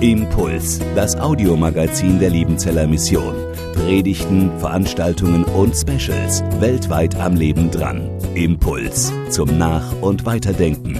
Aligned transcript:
Impuls, 0.00 0.80
das 0.94 1.14
Audiomagazin 1.14 2.18
der 2.18 2.30
Liebenzeller 2.30 2.86
Mission. 2.86 3.34
Predigten, 3.74 4.50
Veranstaltungen 4.58 5.44
und 5.44 5.76
Specials 5.76 6.42
weltweit 6.58 7.14
am 7.16 7.36
Leben 7.36 7.70
dran. 7.70 8.08
Impuls 8.34 9.12
zum 9.28 9.58
Nach- 9.58 9.92
und 10.00 10.24
Weiterdenken. 10.24 10.96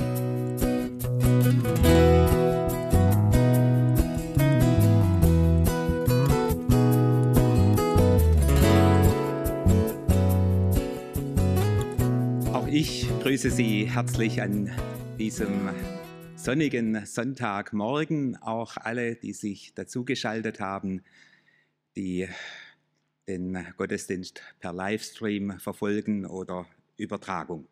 Auch 12.52 12.66
ich 12.66 13.09
grüße 13.23 13.50
Sie 13.50 13.89
herzlich 13.91 14.43
an 14.43 14.70
diesem 15.18 15.70
sonnigen 16.43 17.06
Sonntagmorgen. 17.06 18.36
Auch 18.36 18.77
alle, 18.77 19.14
die 19.14 19.33
sich 19.33 19.74
dazugeschaltet 19.74 20.59
haben, 20.59 21.05
die 21.95 22.28
den 23.28 23.64
Gottesdienst 23.77 24.42
per 24.59 24.73
Livestream 24.73 25.60
verfolgen 25.60 26.27
oder 26.27 26.66
Übertragung. 26.97 27.69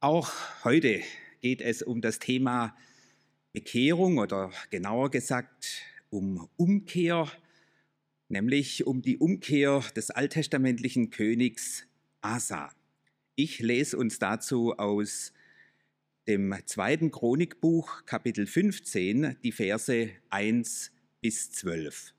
Auch 0.00 0.32
heute 0.64 1.02
geht 1.40 1.60
es 1.60 1.82
um 1.82 2.00
das 2.00 2.18
Thema 2.18 2.76
Bekehrung 3.52 4.18
oder 4.18 4.50
genauer 4.70 5.12
gesagt 5.12 5.82
um 6.10 6.48
Umkehr, 6.56 7.30
nämlich 8.28 8.88
um 8.88 9.02
die 9.02 9.18
Umkehr 9.18 9.84
des 9.94 10.10
alttestamentlichen 10.10 11.10
Königs 11.10 11.86
Asa. 12.22 12.72
Ich 13.36 13.60
lese 13.60 13.96
uns 13.96 14.18
dazu 14.18 14.76
aus 14.78 15.32
dem 16.26 16.54
zweiten 16.64 17.10
Chronikbuch, 17.10 18.06
Kapitel 18.06 18.46
15, 18.46 19.36
die 19.42 19.52
Verse 19.52 20.10
1 20.30 20.90
bis 21.20 21.52
12. 21.52 22.14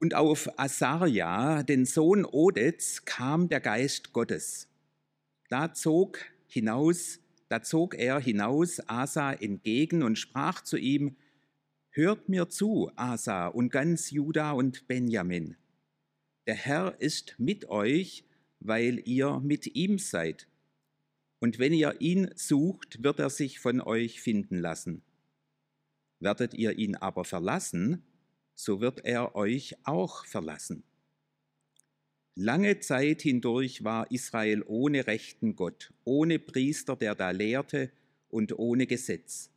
Und 0.00 0.14
auf 0.14 0.58
Asaria, 0.58 1.62
den 1.62 1.84
Sohn 1.84 2.24
Odets, 2.24 3.04
kam 3.04 3.48
der 3.48 3.60
Geist 3.60 4.12
Gottes. 4.12 4.68
Da 5.48 5.74
zog 5.74 6.18
hinaus, 6.48 7.20
da 7.48 7.62
zog 7.62 7.94
er 7.94 8.18
hinaus 8.18 8.80
Asa 8.88 9.32
entgegen 9.32 10.02
und 10.02 10.18
sprach 10.18 10.62
zu 10.62 10.78
ihm: 10.78 11.16
Hört 11.90 12.28
mir 12.28 12.48
zu, 12.48 12.90
Asa 12.96 13.46
und 13.46 13.70
ganz 13.70 14.10
Juda 14.10 14.52
und 14.52 14.88
Benjamin. 14.88 15.56
Der 16.46 16.54
Herr 16.54 17.00
ist 17.00 17.36
mit 17.38 17.68
euch, 17.68 18.24
weil 18.66 19.02
ihr 19.06 19.40
mit 19.40 19.74
ihm 19.74 19.98
seid. 19.98 20.48
Und 21.40 21.58
wenn 21.58 21.72
ihr 21.72 22.00
ihn 22.00 22.30
sucht, 22.36 23.02
wird 23.02 23.18
er 23.18 23.30
sich 23.30 23.58
von 23.58 23.80
euch 23.80 24.20
finden 24.20 24.58
lassen. 24.58 25.02
Werdet 26.20 26.54
ihr 26.54 26.78
ihn 26.78 26.94
aber 26.94 27.24
verlassen, 27.24 28.04
so 28.54 28.80
wird 28.80 29.04
er 29.04 29.34
euch 29.34 29.74
auch 29.84 30.24
verlassen. 30.24 30.84
Lange 32.34 32.78
Zeit 32.80 33.22
hindurch 33.22 33.84
war 33.84 34.10
Israel 34.10 34.62
ohne 34.66 35.06
rechten 35.06 35.54
Gott, 35.54 35.92
ohne 36.04 36.38
Priester, 36.38 36.96
der 36.96 37.14
da 37.14 37.30
lehrte, 37.30 37.90
und 38.28 38.58
ohne 38.58 38.86
Gesetz. 38.86 39.50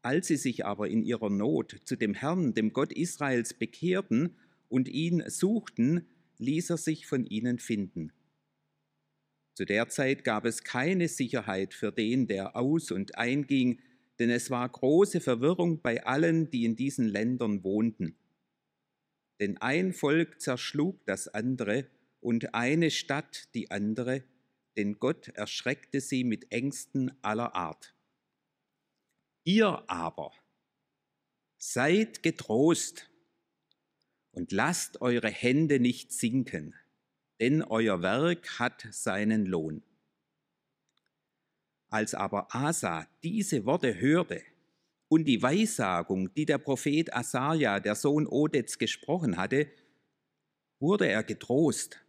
Als 0.00 0.28
sie 0.28 0.36
sich 0.36 0.64
aber 0.64 0.88
in 0.88 1.02
ihrer 1.02 1.28
Not 1.28 1.80
zu 1.84 1.96
dem 1.96 2.14
Herrn, 2.14 2.54
dem 2.54 2.72
Gott 2.72 2.92
Israels, 2.92 3.52
bekehrten 3.52 4.36
und 4.68 4.88
ihn 4.88 5.22
suchten, 5.28 6.06
ließ 6.38 6.70
er 6.70 6.76
sich 6.76 7.06
von 7.06 7.24
ihnen 7.26 7.58
finden. 7.58 8.12
Zu 9.54 9.64
der 9.64 9.88
Zeit 9.88 10.24
gab 10.24 10.44
es 10.44 10.64
keine 10.64 11.08
Sicherheit 11.08 11.74
für 11.74 11.92
den, 11.92 12.26
der 12.26 12.56
aus 12.56 12.90
und 12.90 13.16
einging, 13.16 13.80
denn 14.18 14.30
es 14.30 14.50
war 14.50 14.68
große 14.68 15.20
Verwirrung 15.20 15.80
bei 15.80 16.04
allen, 16.04 16.50
die 16.50 16.64
in 16.64 16.76
diesen 16.76 17.06
Ländern 17.06 17.62
wohnten. 17.62 18.16
Denn 19.40 19.58
ein 19.58 19.92
Volk 19.92 20.40
zerschlug 20.40 21.04
das 21.06 21.28
andere 21.28 21.86
und 22.20 22.54
eine 22.54 22.90
Stadt 22.90 23.54
die 23.54 23.70
andere, 23.70 24.24
denn 24.76 24.98
Gott 24.98 25.28
erschreckte 25.28 26.00
sie 26.00 26.24
mit 26.24 26.50
Ängsten 26.50 27.12
aller 27.22 27.54
Art. 27.54 27.94
Ihr 29.44 29.84
aber 29.88 30.32
seid 31.58 32.22
getrost 32.22 33.10
und 34.34 34.52
lasst 34.52 35.00
eure 35.00 35.30
Hände 35.30 35.80
nicht 35.80 36.12
sinken, 36.12 36.74
denn 37.40 37.62
euer 37.62 38.02
Werk 38.02 38.58
hat 38.58 38.86
seinen 38.90 39.46
Lohn. 39.46 39.82
Als 41.88 42.14
aber 42.14 42.54
Asa 42.54 43.06
diese 43.22 43.64
Worte 43.66 44.00
hörte 44.00 44.42
und 45.08 45.26
die 45.26 45.42
Weissagung, 45.42 46.34
die 46.34 46.46
der 46.46 46.58
Prophet 46.58 47.14
Asaja, 47.14 47.78
der 47.78 47.94
Sohn 47.94 48.26
Odets, 48.26 48.78
gesprochen 48.78 49.36
hatte, 49.36 49.68
wurde 50.80 51.06
er 51.06 51.22
getrost. 51.22 52.00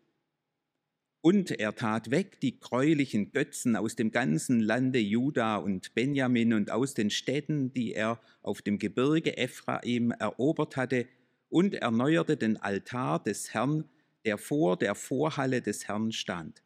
Und 1.21 1.51
er 1.51 1.75
tat 1.75 2.11
weg 2.11 2.39
die 2.39 2.59
gräulichen 2.59 3.31
Götzen 3.31 3.75
aus 3.75 3.95
dem 3.95 4.11
ganzen 4.11 4.59
Lande 4.59 4.99
Juda 4.99 5.57
und 5.57 5.95
Benjamin 5.95 6.53
und 6.53 6.71
aus 6.71 6.93
den 6.93 7.09
Städten, 7.09 7.73
die 7.73 7.93
er 7.93 8.19
auf 8.43 8.61
dem 8.61 8.77
Gebirge 8.77 9.37
Ephraim 9.37 10.11
erobert 10.11 10.77
hatte, 10.77 11.07
und 11.55 11.73
erneuerte 11.73 12.35
den 12.35 12.57
Altar 12.57 13.23
des 13.23 13.53
Herrn, 13.53 13.85
der 14.25 14.37
vor 14.37 14.75
der 14.75 14.93
Vorhalle 14.93 15.61
des 15.61 15.87
Herrn 15.87 16.11
stand. 16.11 16.61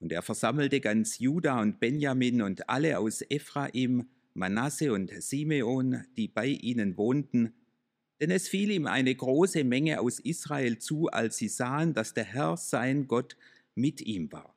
Und 0.00 0.10
er 0.10 0.22
versammelte 0.22 0.80
ganz 0.80 1.20
Juda 1.20 1.60
und 1.60 1.78
Benjamin 1.78 2.42
und 2.42 2.68
alle 2.68 2.98
aus 2.98 3.22
Ephraim, 3.28 4.08
Manasse 4.34 4.92
und 4.92 5.12
Simeon, 5.22 6.02
die 6.16 6.26
bei 6.26 6.48
ihnen 6.48 6.96
wohnten, 6.96 7.54
denn 8.20 8.32
es 8.32 8.48
fiel 8.48 8.72
ihm 8.72 8.88
eine 8.88 9.14
große 9.14 9.62
Menge 9.62 10.00
aus 10.00 10.18
Israel 10.18 10.78
zu, 10.78 11.06
als 11.06 11.36
sie 11.36 11.48
sahen, 11.48 11.94
dass 11.94 12.12
der 12.12 12.24
Herr 12.24 12.56
sein 12.56 13.06
Gott 13.06 13.36
mit 13.76 14.00
ihm 14.00 14.32
war. 14.32 14.52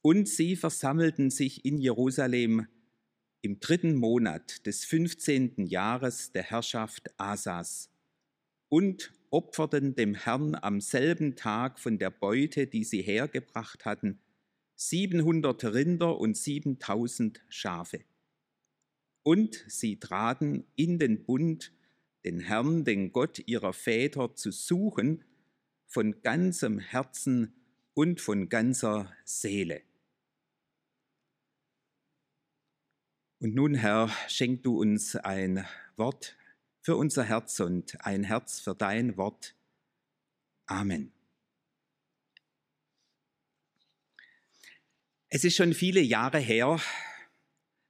Und 0.00 0.30
sie 0.30 0.56
versammelten 0.56 1.28
sich 1.28 1.66
in 1.66 1.76
Jerusalem 1.76 2.68
im 3.42 3.60
dritten 3.60 3.94
Monat 3.94 4.66
des 4.66 4.84
15. 4.84 5.66
Jahres 5.66 6.32
der 6.32 6.42
Herrschaft 6.42 7.10
Asas 7.18 7.90
und 8.68 9.12
opferten 9.30 9.94
dem 9.94 10.14
Herrn 10.14 10.54
am 10.54 10.80
selben 10.80 11.36
Tag 11.36 11.78
von 11.78 11.98
der 11.98 12.10
Beute, 12.10 12.66
die 12.66 12.84
sie 12.84 13.02
hergebracht 13.02 13.84
hatten, 13.84 14.20
700 14.76 15.64
Rinder 15.64 16.18
und 16.18 16.36
7000 16.36 17.42
Schafe. 17.48 18.04
Und 19.22 19.64
sie 19.68 19.98
traten 19.98 20.64
in 20.76 20.98
den 20.98 21.24
Bund, 21.24 21.72
den 22.24 22.40
Herrn, 22.40 22.84
den 22.84 23.12
Gott 23.12 23.42
ihrer 23.46 23.72
Väter 23.72 24.34
zu 24.34 24.50
suchen, 24.50 25.24
von 25.86 26.22
ganzem 26.22 26.78
Herzen 26.78 27.54
und 27.94 28.20
von 28.20 28.48
ganzer 28.48 29.12
Seele. 29.24 29.82
Und 33.42 33.54
nun, 33.54 33.74
Herr, 33.74 34.10
schenk 34.28 34.64
du 34.64 34.78
uns 34.78 35.16
ein 35.16 35.66
Wort 35.96 36.36
für 36.82 36.96
unser 36.96 37.24
Herz 37.24 37.58
und 37.60 37.98
ein 38.04 38.22
Herz 38.22 38.60
für 38.60 38.74
dein 38.74 39.16
Wort. 39.16 39.54
Amen. 40.66 41.10
Es 45.30 45.42
ist 45.44 45.56
schon 45.56 45.72
viele 45.72 46.02
Jahre 46.02 46.38
her, 46.38 46.80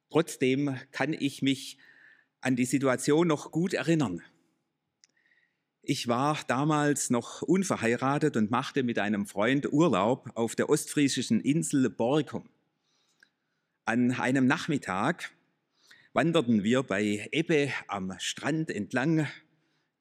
trotzdem 0.09 0.79
kann 0.93 1.11
ich 1.11 1.41
mich 1.41 1.77
an 2.39 2.55
die 2.55 2.63
Situation 2.63 3.27
noch 3.27 3.51
gut 3.51 3.73
erinnern. 3.73 4.21
Ich 5.81 6.07
war 6.07 6.39
damals 6.47 7.09
noch 7.09 7.41
unverheiratet 7.41 8.37
und 8.37 8.51
machte 8.51 8.83
mit 8.83 8.99
einem 8.99 9.25
Freund 9.25 9.73
Urlaub 9.73 10.31
auf 10.33 10.55
der 10.55 10.69
ostfriesischen 10.69 11.41
Insel 11.41 11.89
Borkum. 11.89 12.49
An 13.83 14.13
einem 14.13 14.47
Nachmittag 14.47 15.33
wanderten 16.13 16.63
wir 16.63 16.83
bei 16.83 17.27
Ebbe 17.31 17.71
am 17.87 18.13
Strand 18.19 18.69
entlang. 18.69 19.27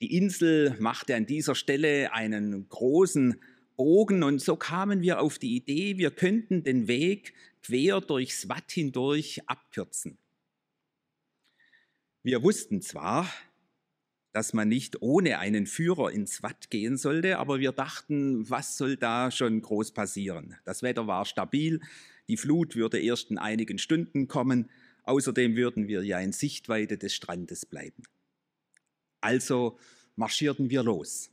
Die 0.00 0.16
Insel 0.16 0.76
machte 0.80 1.14
an 1.14 1.26
dieser 1.26 1.54
Stelle 1.54 2.12
einen 2.12 2.68
großen 2.68 3.40
Bogen 3.76 4.22
und 4.22 4.40
so 4.40 4.56
kamen 4.56 5.02
wir 5.02 5.20
auf 5.20 5.38
die 5.38 5.56
Idee, 5.56 5.96
wir 5.98 6.10
könnten 6.10 6.64
den 6.64 6.88
Weg 6.88 7.32
quer 7.62 8.00
durchs 8.00 8.48
Watt 8.48 8.72
hindurch 8.72 9.40
abkürzen. 9.46 10.18
Wir 12.22 12.42
wussten 12.42 12.82
zwar, 12.82 13.30
dass 14.32 14.52
man 14.52 14.68
nicht 14.68 15.00
ohne 15.00 15.38
einen 15.38 15.66
Führer 15.66 16.10
ins 16.12 16.42
Watt 16.42 16.70
gehen 16.70 16.96
sollte, 16.96 17.38
aber 17.38 17.58
wir 17.58 17.72
dachten, 17.72 18.48
was 18.50 18.76
soll 18.76 18.96
da 18.96 19.30
schon 19.30 19.62
groß 19.62 19.92
passieren? 19.92 20.56
Das 20.64 20.82
Wetter 20.82 21.06
war 21.06 21.24
stabil, 21.24 21.80
die 22.28 22.36
Flut 22.36 22.76
würde 22.76 23.00
erst 23.00 23.30
in 23.30 23.38
einigen 23.38 23.78
Stunden 23.78 24.28
kommen 24.28 24.68
Außerdem 25.04 25.56
würden 25.56 25.88
wir 25.88 26.02
ja 26.04 26.20
in 26.20 26.32
Sichtweite 26.32 26.98
des 26.98 27.14
Strandes 27.14 27.66
bleiben. 27.66 28.02
Also 29.20 29.78
marschierten 30.16 30.70
wir 30.70 30.82
los. 30.82 31.30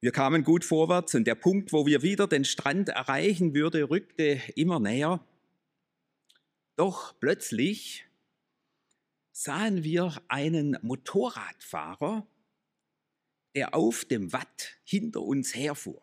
Wir 0.00 0.10
kamen 0.10 0.42
gut 0.42 0.64
vorwärts 0.64 1.14
und 1.14 1.26
der 1.26 1.36
Punkt, 1.36 1.72
wo 1.72 1.86
wir 1.86 2.02
wieder 2.02 2.26
den 2.26 2.44
Strand 2.44 2.88
erreichen 2.88 3.54
würde, 3.54 3.88
rückte 3.88 4.40
immer 4.56 4.80
näher. 4.80 5.24
Doch 6.74 7.14
plötzlich 7.20 8.04
sahen 9.30 9.84
wir 9.84 10.20
einen 10.28 10.76
Motorradfahrer, 10.82 12.26
der 13.54 13.74
auf 13.74 14.04
dem 14.04 14.32
Watt 14.32 14.76
hinter 14.82 15.22
uns 15.22 15.54
herfuhr. 15.54 16.02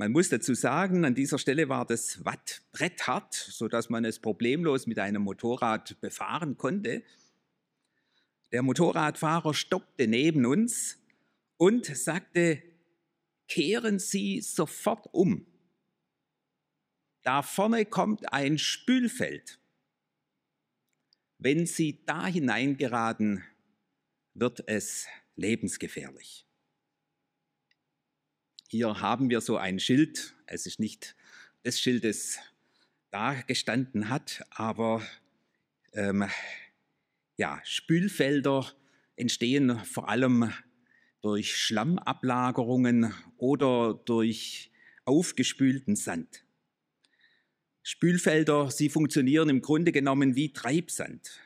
Man 0.00 0.12
muss 0.12 0.28
dazu 0.28 0.54
sagen, 0.54 1.04
an 1.04 1.16
dieser 1.16 1.40
Stelle 1.40 1.68
war 1.68 1.84
das 1.84 2.24
Watt 2.24 2.62
bretthart, 2.70 3.34
sodass 3.34 3.90
man 3.90 4.04
es 4.04 4.20
problemlos 4.20 4.86
mit 4.86 5.00
einem 5.00 5.22
Motorrad 5.22 6.00
befahren 6.00 6.56
konnte. 6.56 7.02
Der 8.52 8.62
Motorradfahrer 8.62 9.54
stoppte 9.54 10.06
neben 10.06 10.46
uns 10.46 10.98
und 11.56 11.84
sagte, 11.84 12.62
kehren 13.48 13.98
Sie 13.98 14.40
sofort 14.40 15.08
um. 15.12 15.44
Da 17.22 17.42
vorne 17.42 17.84
kommt 17.84 18.32
ein 18.32 18.56
Spülfeld. 18.56 19.58
Wenn 21.38 21.66
Sie 21.66 22.04
da 22.06 22.28
hineingeraten, 22.28 23.42
wird 24.34 24.62
es 24.68 25.08
lebensgefährlich. 25.34 26.47
Hier 28.70 29.00
haben 29.00 29.30
wir 29.30 29.40
so 29.40 29.56
ein 29.56 29.80
Schild. 29.80 30.34
Es 30.44 30.66
ist 30.66 30.78
nicht 30.78 31.16
des 31.64 31.80
Schildes 31.80 32.38
da 33.10 33.32
gestanden 33.32 34.10
hat, 34.10 34.44
aber 34.50 35.02
ähm, 35.94 36.26
ja, 37.38 37.62
Spülfelder 37.64 38.70
entstehen 39.16 39.78
vor 39.86 40.10
allem 40.10 40.52
durch 41.22 41.56
Schlammablagerungen 41.56 43.14
oder 43.38 43.94
durch 44.04 44.70
aufgespülten 45.06 45.96
Sand. 45.96 46.44
Spülfelder, 47.82 48.70
sie 48.70 48.90
funktionieren 48.90 49.48
im 49.48 49.62
Grunde 49.62 49.92
genommen 49.92 50.36
wie 50.36 50.52
Treibsand. 50.52 51.40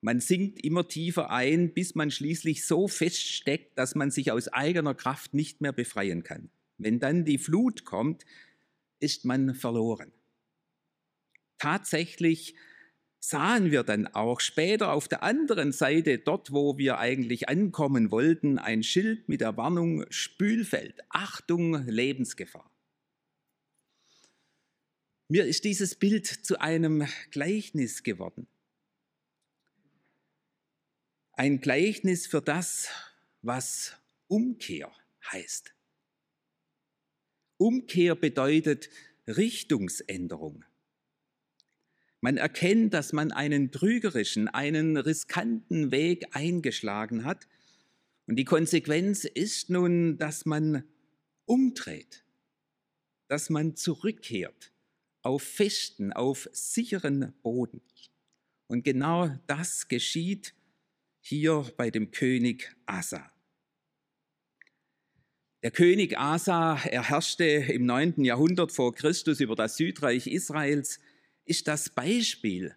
Man 0.00 0.20
sinkt 0.20 0.64
immer 0.64 0.86
tiefer 0.86 1.30
ein, 1.30 1.74
bis 1.74 1.94
man 1.94 2.10
schließlich 2.10 2.66
so 2.66 2.86
feststeckt, 2.86 3.76
dass 3.76 3.94
man 3.94 4.10
sich 4.10 4.30
aus 4.30 4.48
eigener 4.48 4.94
Kraft 4.94 5.34
nicht 5.34 5.60
mehr 5.60 5.72
befreien 5.72 6.22
kann. 6.22 6.50
Wenn 6.76 7.00
dann 7.00 7.24
die 7.24 7.38
Flut 7.38 7.84
kommt, 7.84 8.24
ist 9.00 9.24
man 9.24 9.54
verloren. 9.54 10.12
Tatsächlich 11.58 12.54
sahen 13.18 13.72
wir 13.72 13.82
dann 13.82 14.06
auch 14.06 14.38
später 14.38 14.92
auf 14.92 15.08
der 15.08 15.24
anderen 15.24 15.72
Seite, 15.72 16.18
dort 16.18 16.52
wo 16.52 16.78
wir 16.78 16.98
eigentlich 16.98 17.48
ankommen 17.48 18.12
wollten, 18.12 18.58
ein 18.58 18.84
Schild 18.84 19.28
mit 19.28 19.40
der 19.40 19.56
Warnung 19.56 20.04
Spülfeld, 20.10 21.00
Achtung, 21.08 21.84
Lebensgefahr. 21.86 22.70
Mir 25.28 25.44
ist 25.44 25.64
dieses 25.64 25.96
Bild 25.96 26.26
zu 26.26 26.60
einem 26.60 27.06
Gleichnis 27.32 28.04
geworden. 28.04 28.46
Ein 31.38 31.60
Gleichnis 31.60 32.26
für 32.26 32.42
das, 32.42 32.88
was 33.42 33.94
Umkehr 34.26 34.90
heißt. 35.30 35.72
Umkehr 37.58 38.16
bedeutet 38.16 38.90
Richtungsänderung. 39.28 40.64
Man 42.20 42.38
erkennt, 42.38 42.92
dass 42.92 43.12
man 43.12 43.30
einen 43.30 43.70
trügerischen, 43.70 44.48
einen 44.48 44.96
riskanten 44.96 45.92
Weg 45.92 46.26
eingeschlagen 46.34 47.22
hat. 47.22 47.46
Und 48.26 48.34
die 48.34 48.44
Konsequenz 48.44 49.22
ist 49.22 49.70
nun, 49.70 50.18
dass 50.18 50.44
man 50.44 50.82
umdreht, 51.44 52.24
dass 53.28 53.48
man 53.48 53.76
zurückkehrt 53.76 54.72
auf 55.22 55.44
festen, 55.44 56.12
auf 56.12 56.48
sicheren 56.50 57.32
Boden. 57.42 57.80
Und 58.66 58.82
genau 58.82 59.28
das 59.46 59.86
geschieht 59.86 60.52
hier 61.20 61.70
bei 61.76 61.90
dem 61.90 62.10
König 62.10 62.74
Asa. 62.86 63.30
Der 65.64 65.72
König 65.72 66.16
Asa, 66.16 66.78
er 66.84 67.08
herrschte 67.08 67.44
im 67.44 67.84
9. 67.84 68.24
Jahrhundert 68.24 68.70
vor 68.70 68.94
Christus 68.94 69.40
über 69.40 69.56
das 69.56 69.76
Südreich 69.76 70.28
Israels, 70.28 71.00
ist 71.44 71.66
das 71.66 71.90
Beispiel 71.90 72.76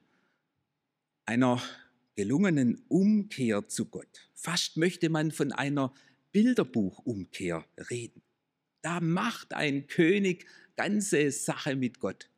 einer 1.25 1.61
gelungenen 2.15 2.83
Umkehr 2.87 3.67
zu 3.67 3.85
Gott. 3.85 4.31
Fast 4.33 4.77
möchte 4.77 5.09
man 5.09 5.31
von 5.31 5.51
einer 5.51 5.93
Bilderbuchumkehr 6.31 7.65
reden. 7.91 8.23
Da 8.81 8.99
macht 8.99 9.53
ein 9.53 9.85
König 9.85 10.47
ganze 10.75 11.29
Sache 11.29 11.75
mit 11.75 11.99
Gott. 11.99 12.30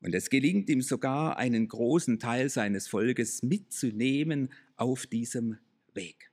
Und 0.00 0.14
es 0.14 0.30
gelingt 0.30 0.68
ihm 0.68 0.82
sogar, 0.82 1.36
einen 1.36 1.68
großen 1.68 2.18
Teil 2.18 2.48
seines 2.48 2.88
Volkes 2.88 3.42
mitzunehmen 3.42 4.52
auf 4.76 5.06
diesem 5.06 5.58
Weg. 5.94 6.30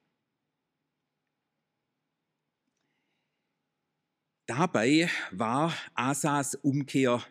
Dabei 4.45 5.09
war 5.31 5.73
Asas 5.93 6.55
Umkehr 6.55 7.25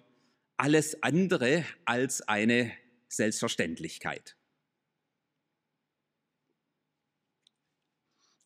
alles 0.57 1.03
andere 1.03 1.65
als 1.85 2.23
eine 2.23 2.73
Selbstverständlichkeit. 3.09 4.37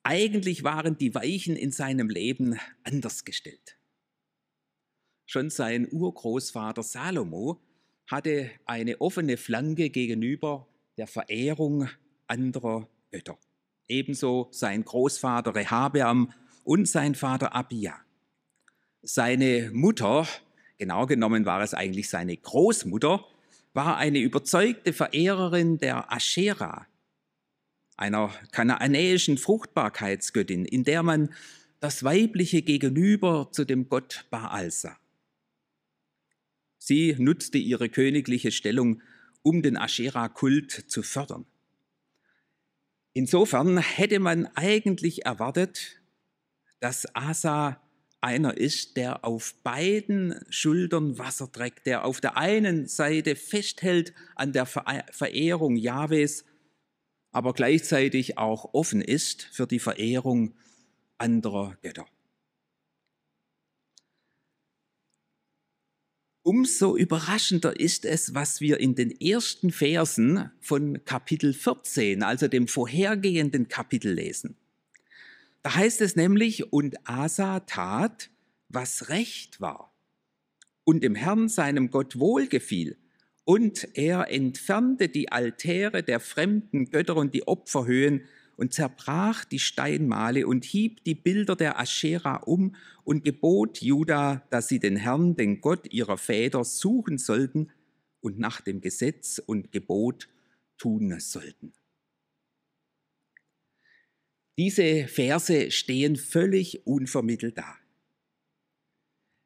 Eigentlich 0.03 0.63
waren 0.65 0.99
die 0.99 1.15
Weichen 1.15 1.57
in 1.57 1.73
seinem 1.73 2.09
Leben 2.09 2.59
anders 2.85 3.25
gestellt. 3.25 3.79
Schon 5.27 5.51
sein 5.51 5.89
Urgroßvater 5.91 6.83
Salomo 6.83 7.61
hatte 8.07 8.51
eine 8.65 9.01
offene 9.01 9.37
Flanke 9.37 9.91
gegenüber 9.91 10.67
der 10.97 11.07
Verehrung 11.07 11.89
anderer 12.27 12.89
Götter. 13.11 13.39
Ebenso 13.89 14.49
sein 14.51 14.85
Großvater 14.85 15.55
Rehabeam 15.55 16.33
und 16.65 16.89
sein 16.89 17.15
Vater 17.15 17.55
Abia. 17.55 17.95
Seine 19.03 19.71
Mutter, 19.73 20.27
genau 20.79 21.07
genommen 21.07 21.47
war 21.47 21.63
es 21.63 21.75
eigentlich 21.75 22.09
seine 22.09 22.37
Großmutter, 22.37 23.25
war 23.73 23.97
eine 23.99 24.19
überzeugte 24.19 24.93
Verehrerin 24.93 25.79
der 25.79 26.13
Aschera, 26.13 26.87
einer 27.97 28.33
kanaanäischen 28.51 29.39
Fruchtbarkeitsgöttin, 29.39 30.65
in 30.65 30.83
der 30.83 31.03
man 31.03 31.33
das 31.81 32.03
weibliche 32.03 32.63
Gegenüber 32.63 33.49
zu 33.53 33.65
dem 33.65 33.89
Gott 33.89 34.27
Baal 34.31 34.71
sah. 34.71 34.97
Sie 36.89 37.17
nutzte 37.19 37.59
ihre 37.59 37.89
königliche 37.89 38.53
Stellung, 38.53 39.03
um 39.43 39.61
den 39.61 39.77
Aschera-Kult 39.77 40.71
zu 40.71 41.03
fördern. 41.03 41.45
Insofern 43.13 43.79
hätte 43.79 44.21
man 44.21 44.47
eigentlich 44.55 45.27
erwartet, 45.27 46.01
dass 46.79 47.13
Asa 47.13 47.83
einer 48.21 48.57
ist, 48.57 48.97
der 48.97 49.25
auf 49.25 49.57
beiden 49.65 50.37
Schultern 50.49 51.19
Wasser 51.19 51.51
trägt, 51.51 51.87
der 51.87 52.05
auf 52.05 52.21
der 52.21 52.37
einen 52.37 52.87
Seite 52.87 53.35
festhält 53.35 54.15
an 54.37 54.53
der 54.53 54.67
Verehrung 54.67 55.75
Jahwes, 55.75 56.45
aber 57.33 57.53
gleichzeitig 57.53 58.39
auch 58.39 58.75
offen 58.75 59.01
ist 59.01 59.43
für 59.43 59.67
die 59.67 59.81
Verehrung 59.81 60.55
anderer 61.19 61.77
Götter. 61.83 62.07
Umso 66.47 66.97
überraschender 66.97 67.81
ist 67.81 68.05
es, 68.05 68.33
was 68.33 68.61
wir 68.61 68.79
in 68.79 68.95
den 68.95 69.11
ersten 69.21 69.73
Versen 69.73 70.53
von 70.61 71.05
Kapitel 71.05 71.53
14, 71.53 72.23
also 72.23 72.47
dem 72.47 72.69
vorhergehenden 72.69 73.67
Kapitel 73.67 74.13
lesen. 74.13 74.55
Da 75.65 75.75
heißt 75.75 76.01
es 76.03 76.15
nämlich, 76.15 76.73
und 76.73 76.99
Asa 77.03 77.59
tat, 77.59 78.31
was 78.69 79.09
recht 79.09 79.61
war 79.61 79.93
und 80.85 81.03
dem 81.03 81.17
Herrn 81.17 81.49
seinem 81.49 81.91
Gott 81.91 82.21
wohlgefiel, 82.21 82.97
und 83.45 83.89
er 83.95 84.31
entfernte 84.31 85.09
die 85.09 85.33
Altäre 85.33 86.05
der 86.05 86.21
fremden 86.21 86.91
Götter 86.91 87.17
und 87.17 87.35
die 87.35 87.49
Opferhöhen 87.49 88.23
und 88.57 88.73
zerbrach 88.73 89.45
die 89.45 89.59
Steinmale 89.59 90.47
und 90.47 90.65
hieb 90.65 91.05
die 91.05 91.15
Bilder 91.15 91.57
der 91.57 91.79
Aschera 91.79 92.37
um 92.37 92.75
und 93.05 93.25
gebot 93.25 93.81
Juda, 93.81 94.47
dass 94.51 94.69
sie 94.69 94.81
den 94.81 94.97
Herrn, 94.97 95.37
den 95.37 95.61
Gott 95.61 95.93
ihrer 95.93 96.19
Väter, 96.19 96.65
suchen 96.65 97.19
sollten 97.19 97.71
und 98.21 98.39
nach 98.39 98.61
dem 98.61 98.81
Gesetz 98.81 99.39
und 99.39 99.73
Gebot 99.73 100.29
tun 100.79 101.19
sollten. 101.21 101.73
Diese 104.59 105.07
Verse 105.07 105.71
stehen 105.71 106.17
völlig 106.17 106.87
unvermittelt 106.87 107.59
da. 107.59 107.77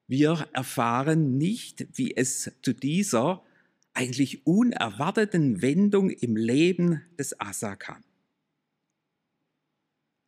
Wir 0.07 0.49
erfahren 0.53 1.37
nicht, 1.37 1.87
wie 1.97 2.17
es 2.17 2.53
zu 2.63 2.73
dieser 2.73 3.45
eigentlich 3.93 4.47
unerwarteten 4.47 5.63
Wendung 5.63 6.11
im 6.11 6.37
Leben 6.37 7.03
des 7.19 7.39
Asa 7.41 7.77
kam. 7.77 8.03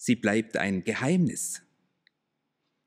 Sie 0.03 0.17
bleibt 0.17 0.57
ein 0.57 0.83
Geheimnis. 0.83 1.63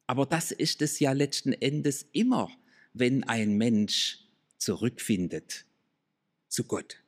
Aber 0.06 0.26
das 0.26 0.52
ist 0.52 0.82
es 0.82 1.00
ja 1.00 1.14
letzten 1.14 1.54
Endes 1.54 2.06
immer, 2.12 2.52
wenn 2.92 3.24
ein 3.24 3.58
Mensch 3.58 4.20
zurückfindet 4.58 5.66
zu 6.50 6.66
Gott. 6.66 7.02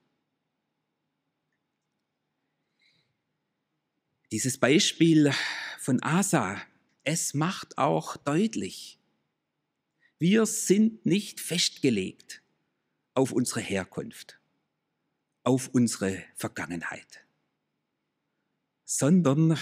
Dieses 4.32 4.58
Beispiel 4.58 5.34
von 5.78 6.02
Asa, 6.02 6.62
es 7.04 7.34
macht 7.34 7.78
auch 7.78 8.16
deutlich, 8.16 9.00
wir 10.20 10.46
sind 10.46 11.06
nicht 11.06 11.42
festgelegt 11.42 12.42
auf 13.14 13.34
unsere 13.34 13.60
Herkunft, 13.60 14.40
auf 15.44 15.68
unsere 15.68 16.24
Vergangenheit, 16.36 17.26
sondern 18.86 19.60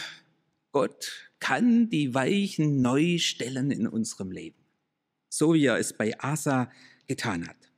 Gott 0.75 1.31
kann 1.39 1.89
die 1.89 2.13
Weichen 2.13 2.81
neu 2.81 3.17
stellen 3.17 3.71
in 3.71 3.87
unserem 3.87 4.29
Leben, 4.29 4.59
so 5.29 5.53
wie 5.53 5.67
er 5.67 5.77
es 5.77 5.93
bei 5.93 6.19
Asa 6.19 6.69
getan 7.07 7.47
hat. 7.47 7.71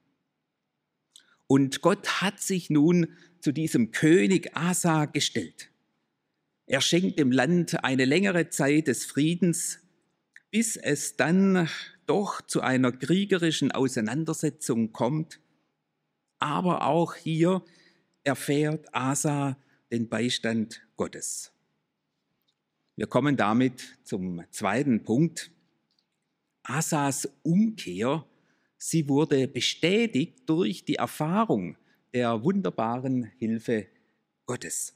Und 1.45 1.81
Gott 1.81 2.23
hat 2.23 2.41
sich 2.41 2.71
nun 2.71 3.15
zu 3.39 3.51
diesem 3.51 3.91
König 3.91 4.57
Asa 4.57 5.05
gestellt. 5.05 5.69
Er 6.65 6.81
schenkt 6.81 7.19
dem 7.19 7.31
Land 7.31 7.83
eine 7.83 8.05
längere 8.05 8.49
Zeit 8.49 8.87
des 8.87 9.05
Friedens, 9.05 9.77
bis 10.49 10.75
es 10.75 11.17
dann 11.17 11.69
doch 12.07 12.41
zu 12.41 12.61
einer 12.61 12.91
kriegerischen 12.91 13.71
Auseinandersetzung 13.71 14.91
kommt. 14.91 15.39
Aber 16.39 16.81
auch 16.87 17.13
hier 17.13 17.63
erfährt 18.23 18.87
Asa 18.91 19.55
den 19.91 20.09
Beistand 20.09 20.81
Gottes. 20.95 21.53
Wir 22.97 23.05
kommen 23.05 23.37
damit 23.37 23.99
zum 24.03 24.43
zweiten 24.49 25.03
Punkt. 25.03 25.51
Asas 26.63 27.29
Umkehr, 27.43 28.25
sie 28.79 29.07
wurde 29.07 29.47
bestätigt 29.47 30.49
durch 30.49 30.83
die 30.83 30.95
Erfahrung 30.95 31.77
der 32.11 32.43
wunderbaren 32.43 33.25
Hilfe 33.37 33.85
Gottes. 34.47 34.95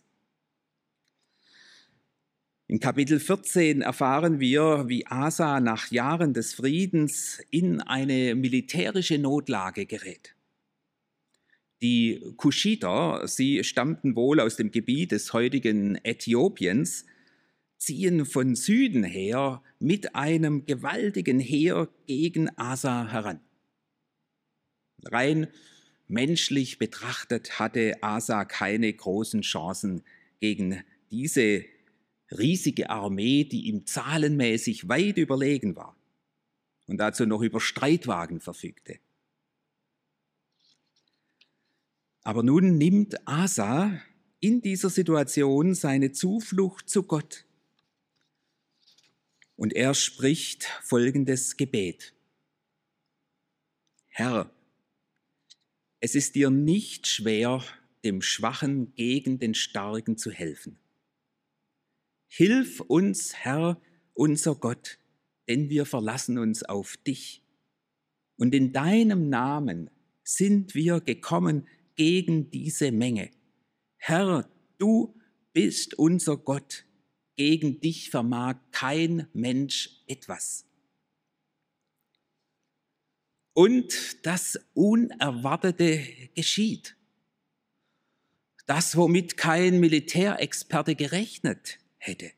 In 2.65 2.79
Kapitel 2.79 3.19
14 3.19 3.83
erfahren 3.83 4.39
wir, 4.39 4.85
wie 4.87 5.05
Asa 5.05 5.59
nach 5.59 5.91
Jahren 5.91 6.33
des 6.33 6.55
Friedens 6.55 7.39
in 7.51 7.81
eine 7.81 8.33
militärische 8.33 9.19
Notlage 9.19 9.85
gerät. 9.85 10.35
Die 11.83 12.33
Kuschiter, 12.35 13.27
sie 13.27 13.63
stammten 13.63 14.15
wohl 14.15 14.39
aus 14.39 14.55
dem 14.55 14.71
Gebiet 14.71 15.11
des 15.11 15.33
heutigen 15.33 15.97
Äthiopiens, 16.03 17.05
ziehen 17.81 18.27
von 18.27 18.55
Süden 18.55 19.03
her 19.03 19.63
mit 19.79 20.13
einem 20.13 20.65
gewaltigen 20.65 21.39
Heer 21.39 21.89
gegen 22.05 22.55
Asa 22.55 23.07
heran. 23.11 23.39
Rein 25.03 25.47
menschlich 26.07 26.77
betrachtet 26.77 27.57
hatte 27.57 27.95
Asa 28.03 28.45
keine 28.45 28.93
großen 28.93 29.41
Chancen 29.41 30.03
gegen 30.39 30.83
diese 31.09 31.65
riesige 32.29 32.91
Armee, 32.91 33.45
die 33.45 33.65
ihm 33.65 33.87
zahlenmäßig 33.87 34.87
weit 34.87 35.17
überlegen 35.17 35.75
war 35.75 35.95
und 36.85 36.97
dazu 36.97 37.25
noch 37.25 37.41
über 37.41 37.59
Streitwagen 37.59 38.41
verfügte. 38.41 38.99
Aber 42.21 42.43
nun 42.43 42.77
nimmt 42.77 43.27
Asa 43.27 43.99
in 44.39 44.61
dieser 44.61 44.91
Situation 44.91 45.73
seine 45.73 46.11
Zuflucht 46.11 46.87
zu 46.87 47.01
Gott. 47.01 47.47
Und 49.61 49.73
er 49.73 49.93
spricht 49.93 50.63
folgendes 50.81 51.55
Gebet. 51.55 52.15
Herr, 54.07 54.51
es 55.99 56.15
ist 56.15 56.33
dir 56.33 56.49
nicht 56.49 57.05
schwer, 57.05 57.63
dem 58.03 58.23
Schwachen 58.23 58.95
gegen 58.95 59.37
den 59.37 59.53
Starken 59.53 60.17
zu 60.17 60.31
helfen. 60.31 60.79
Hilf 62.27 62.79
uns, 62.79 63.35
Herr, 63.35 63.79
unser 64.15 64.55
Gott, 64.55 64.97
denn 65.47 65.69
wir 65.69 65.85
verlassen 65.85 66.39
uns 66.39 66.63
auf 66.63 66.97
dich. 66.97 67.43
Und 68.37 68.55
in 68.55 68.73
deinem 68.73 69.29
Namen 69.29 69.91
sind 70.23 70.73
wir 70.73 71.01
gekommen 71.01 71.67
gegen 71.93 72.49
diese 72.49 72.91
Menge. 72.91 73.29
Herr, 73.97 74.49
du 74.79 75.13
bist 75.53 75.93
unser 75.99 76.37
Gott. 76.37 76.83
Gegen 77.43 77.79
dich 77.79 78.11
vermag 78.11 78.57
kein 78.69 79.27
Mensch 79.33 80.03
etwas. 80.05 80.63
Und 83.53 84.23
das 84.27 84.59
Unerwartete 84.75 86.05
geschieht. 86.35 86.95
Das, 88.67 88.95
womit 88.95 89.37
kein 89.37 89.79
Militärexperte 89.79 90.93
gerechnet 90.93 91.79
hätte. 91.97 92.31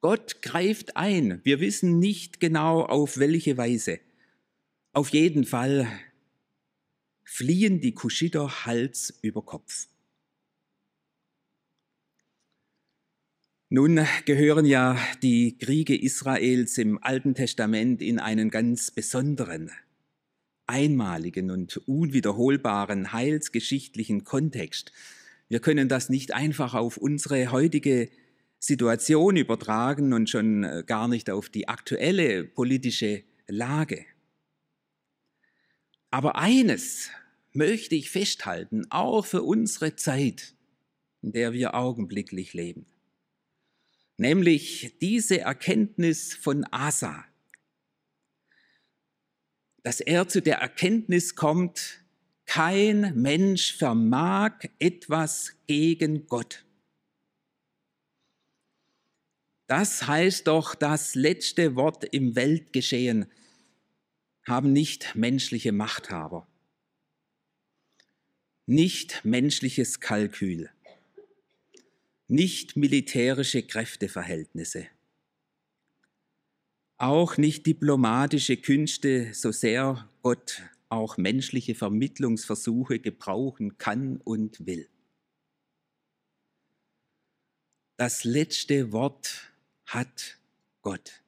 Gott 0.00 0.40
greift 0.40 0.96
ein. 0.96 1.42
Wir 1.44 1.60
wissen 1.60 1.98
nicht 1.98 2.40
genau, 2.40 2.86
auf 2.86 3.18
welche 3.18 3.58
Weise. 3.58 4.00
Auf 4.94 5.10
jeden 5.10 5.44
Fall 5.44 5.86
fliehen 7.24 7.82
die 7.82 7.92
Kuschiter 7.92 8.64
Hals 8.64 9.12
über 9.20 9.42
Kopf. 9.42 9.89
Nun 13.72 14.04
gehören 14.24 14.64
ja 14.64 14.98
die 15.22 15.56
Kriege 15.56 15.96
Israels 15.96 16.76
im 16.76 17.00
Alten 17.04 17.36
Testament 17.36 18.02
in 18.02 18.18
einen 18.18 18.50
ganz 18.50 18.90
besonderen, 18.90 19.70
einmaligen 20.66 21.52
und 21.52 21.76
unwiederholbaren 21.86 23.12
heilsgeschichtlichen 23.12 24.24
Kontext. 24.24 24.90
Wir 25.48 25.60
können 25.60 25.88
das 25.88 26.08
nicht 26.08 26.34
einfach 26.34 26.74
auf 26.74 26.96
unsere 26.96 27.52
heutige 27.52 28.10
Situation 28.58 29.36
übertragen 29.36 30.14
und 30.14 30.28
schon 30.28 30.64
äh, 30.64 30.82
gar 30.84 31.06
nicht 31.06 31.30
auf 31.30 31.48
die 31.48 31.68
aktuelle 31.68 32.42
politische 32.42 33.22
Lage. 33.46 34.04
Aber 36.10 36.34
eines 36.34 37.10
möchte 37.52 37.94
ich 37.94 38.10
festhalten, 38.10 38.84
auch 38.90 39.24
für 39.24 39.44
unsere 39.44 39.94
Zeit, 39.94 40.54
in 41.22 41.30
der 41.30 41.52
wir 41.52 41.76
augenblicklich 41.76 42.52
leben, 42.52 42.86
nämlich 44.20 44.98
diese 45.00 45.40
Erkenntnis 45.40 46.34
von 46.34 46.64
Asa, 46.70 47.24
dass 49.82 50.00
er 50.00 50.28
zu 50.28 50.42
der 50.42 50.58
Erkenntnis 50.58 51.34
kommt, 51.34 52.04
kein 52.44 53.18
Mensch 53.18 53.74
vermag 53.74 54.58
etwas 54.78 55.56
gegen 55.66 56.26
Gott. 56.26 56.66
Das 59.66 60.06
heißt 60.06 60.46
doch, 60.46 60.74
das 60.74 61.14
letzte 61.14 61.74
Wort 61.74 62.04
im 62.04 62.36
Weltgeschehen 62.36 63.24
haben 64.46 64.74
nicht 64.74 65.14
menschliche 65.14 65.72
Machthaber, 65.72 66.46
nicht 68.66 69.24
menschliches 69.24 70.00
Kalkül, 70.00 70.68
nicht 72.30 72.76
militärische 72.76 73.62
Kräfteverhältnisse, 73.64 74.86
auch 76.96 77.36
nicht 77.36 77.66
diplomatische 77.66 78.56
Künste, 78.56 79.34
so 79.34 79.50
sehr 79.50 80.08
Gott 80.22 80.62
auch 80.88 81.16
menschliche 81.16 81.74
Vermittlungsversuche 81.74 83.00
gebrauchen 83.00 83.78
kann 83.78 84.18
und 84.18 84.64
will. 84.64 84.88
Das 87.96 88.24
letzte 88.24 88.92
Wort 88.92 89.50
hat 89.86 90.38
Gott. 90.82 91.22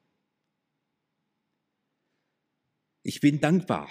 Ich 3.03 3.19
bin 3.19 3.41
dankbar. 3.41 3.89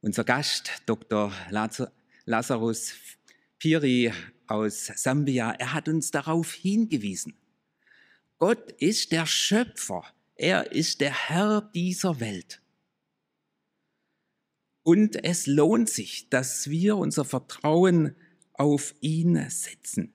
Unser 0.00 0.24
Gast, 0.24 0.70
Dr. 0.86 1.32
Lazarus 2.24 2.94
Piri 3.58 4.12
aus 4.46 4.86
Sambia, 4.86 5.50
er 5.52 5.72
hat 5.74 5.88
uns 5.88 6.10
darauf 6.10 6.52
hingewiesen. 6.52 7.34
Gott 8.38 8.72
ist 8.80 9.12
der 9.12 9.26
Schöpfer, 9.26 10.04
er 10.36 10.72
ist 10.72 11.00
der 11.00 11.28
Herr 11.28 11.62
dieser 11.74 12.20
Welt. 12.20 12.62
Und 14.84 15.22
es 15.24 15.46
lohnt 15.46 15.90
sich, 15.90 16.28
dass 16.30 16.70
wir 16.70 16.96
unser 16.96 17.24
Vertrauen 17.24 18.16
auf 18.54 18.94
ihn 19.00 19.50
setzen. 19.50 20.14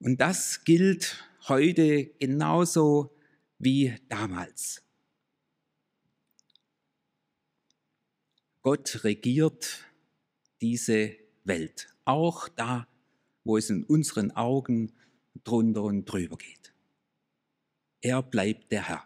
Und 0.00 0.20
das 0.20 0.64
gilt 0.64 1.22
heute 1.48 2.06
genauso 2.18 3.14
wie 3.58 3.94
damals. 4.08 4.82
Gott 8.62 9.04
regiert 9.04 9.84
diese 10.60 11.16
Welt, 11.50 11.88
auch 12.04 12.48
da, 12.48 12.86
wo 13.42 13.56
es 13.56 13.70
in 13.70 13.82
unseren 13.82 14.30
Augen 14.30 14.92
drunter 15.42 15.82
und 15.82 16.04
drüber 16.04 16.38
geht. 16.38 16.72
Er 18.00 18.22
bleibt 18.22 18.70
der 18.70 18.88
Herr. 18.88 19.04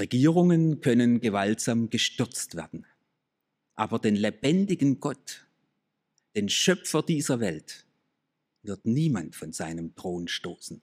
Regierungen 0.00 0.80
können 0.80 1.20
gewaltsam 1.20 1.90
gestürzt 1.90 2.56
werden, 2.56 2.86
aber 3.76 4.00
den 4.00 4.16
lebendigen 4.16 4.98
Gott, 4.98 5.46
den 6.34 6.48
Schöpfer 6.48 7.04
dieser 7.04 7.38
Welt, 7.38 7.86
wird 8.62 8.84
niemand 8.84 9.36
von 9.36 9.52
seinem 9.52 9.94
Thron 9.94 10.26
stoßen. 10.26 10.82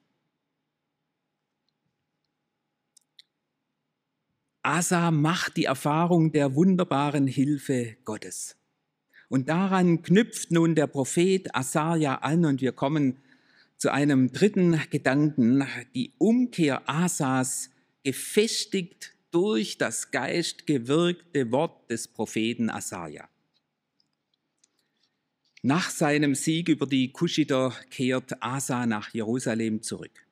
Asa 4.62 5.10
macht 5.10 5.56
die 5.56 5.64
Erfahrung 5.64 6.32
der 6.32 6.54
wunderbaren 6.54 7.26
Hilfe 7.26 7.96
Gottes. 8.04 8.56
Und 9.28 9.48
daran 9.48 10.02
knüpft 10.02 10.50
nun 10.50 10.74
der 10.74 10.86
Prophet 10.86 11.54
Asaja 11.54 12.16
an 12.16 12.44
und 12.44 12.60
wir 12.60 12.72
kommen 12.72 13.18
zu 13.78 13.90
einem 13.90 14.32
dritten 14.32 14.78
Gedanken, 14.90 15.66
die 15.94 16.12
Umkehr 16.18 16.88
Asas 16.88 17.70
gefestigt 18.02 19.14
durch 19.30 19.78
das 19.78 20.10
geistgewirkte 20.10 21.50
Wort 21.52 21.90
des 21.90 22.08
Propheten 22.08 22.68
Asaja. 22.68 23.28
Nach 25.62 25.90
seinem 25.90 26.34
Sieg 26.34 26.68
über 26.68 26.86
die 26.86 27.12
Kuschiter 27.12 27.74
kehrt 27.90 28.42
Asa 28.42 28.86
nach 28.86 29.14
Jerusalem 29.14 29.82
zurück. 29.82 30.26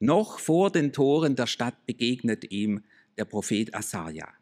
Noch 0.00 0.38
vor 0.38 0.70
den 0.70 0.92
Toren 0.92 1.34
der 1.34 1.46
Stadt 1.46 1.86
begegnet 1.86 2.50
ihm 2.52 2.84
der 3.18 3.24
Prophet 3.24 3.74
Asaja. 3.74 4.32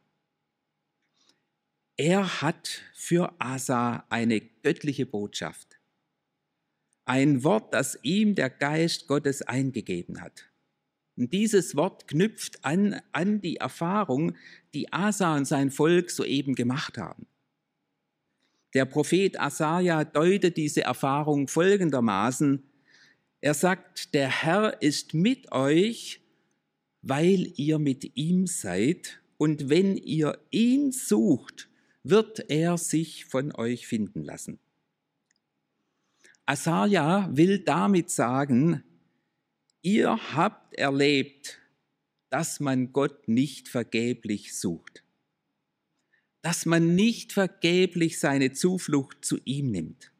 Er 1.97 2.43
hat 2.43 2.83
für 2.95 3.35
Asa 3.39 4.05
eine 4.11 4.41
göttliche 4.41 5.07
Botschaft. 5.07 5.81
Ein 7.07 7.43
Wort, 7.43 7.73
das 7.73 7.99
ihm 8.03 8.35
der 8.35 8.51
Geist 8.51 9.07
Gottes 9.07 9.41
eingegeben 9.41 10.21
hat. 10.21 10.51
Und 11.17 11.33
dieses 11.33 11.75
Wort 11.75 12.07
knüpft 12.07 12.63
an, 12.65 13.01
an 13.13 13.41
die 13.41 13.57
Erfahrung, 13.57 14.37
die 14.75 14.93
Asa 14.93 15.35
und 15.37 15.47
sein 15.47 15.71
Volk 15.71 16.11
soeben 16.11 16.55
gemacht 16.55 16.99
haben. 16.99 17.27
Der 18.75 18.85
Prophet 18.85 19.41
Asaja 19.41 20.05
deutet 20.05 20.59
diese 20.59 20.83
Erfahrung 20.83 21.49
folgendermaßen. 21.49 22.63
Er 23.41 23.55
sagt, 23.55 24.13
der 24.13 24.29
Herr 24.29 24.83
ist 24.83 25.15
mit 25.15 25.51
euch, 25.53 26.21
weil 27.09 27.53
ihr 27.57 27.79
mit 27.79 28.17
ihm 28.17 28.47
seid, 28.49 29.21
und 29.39 29.69
wenn 29.69 29.97
ihr 29.97 30.39
ihn 30.51 30.91
sucht, 30.91 31.69
wird 32.03 32.51
er 32.51 32.79
sich 32.79 33.27
von 33.27 33.55
euch 33.55 33.87
finden 33.87 34.25
lassen. 34.25 34.59
Asaja 36.47 37.29
will 37.33 37.61
damit 37.61 38.11
sagen, 38.11 38.83
ihr 39.83 40.17
habt 40.35 40.75
erlebt, 40.75 41.61
dass 42.31 42.61
man 42.61 42.93
Gott 42.93 43.29
nicht 43.29 43.69
vergeblich 43.69 44.59
sucht, 44.59 45.05
dass 46.43 46.67
man 46.67 46.95
nicht 46.95 47.33
vergeblich 47.33 48.19
seine 48.19 48.53
Zuflucht 48.53 49.25
zu 49.25 49.39
ihm 49.45 49.71
nimmt, 49.71 50.11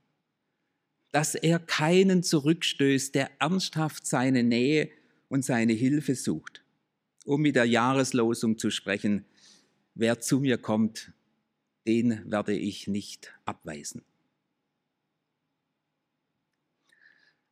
dass 1.11 1.35
er 1.35 1.59
keinen 1.59 2.23
zurückstößt, 2.23 3.15
der 3.15 3.31
ernsthaft 3.41 4.07
seine 4.07 4.43
Nähe 4.45 4.91
und 5.29 5.45
seine 5.45 5.73
Hilfe 5.73 6.15
sucht. 6.15 6.66
Um 7.27 7.43
mit 7.43 7.57
der 7.57 7.65
Jahreslosung 7.65 8.57
zu 8.57 8.71
sprechen, 8.71 9.25
wer 9.95 10.21
zu 10.21 10.39
mir 10.39 10.59
kommt, 10.59 11.13
den 11.85 12.31
werde 12.31 12.57
ich 12.57 12.87
nicht 12.87 13.35
abweisen. 13.45 14.05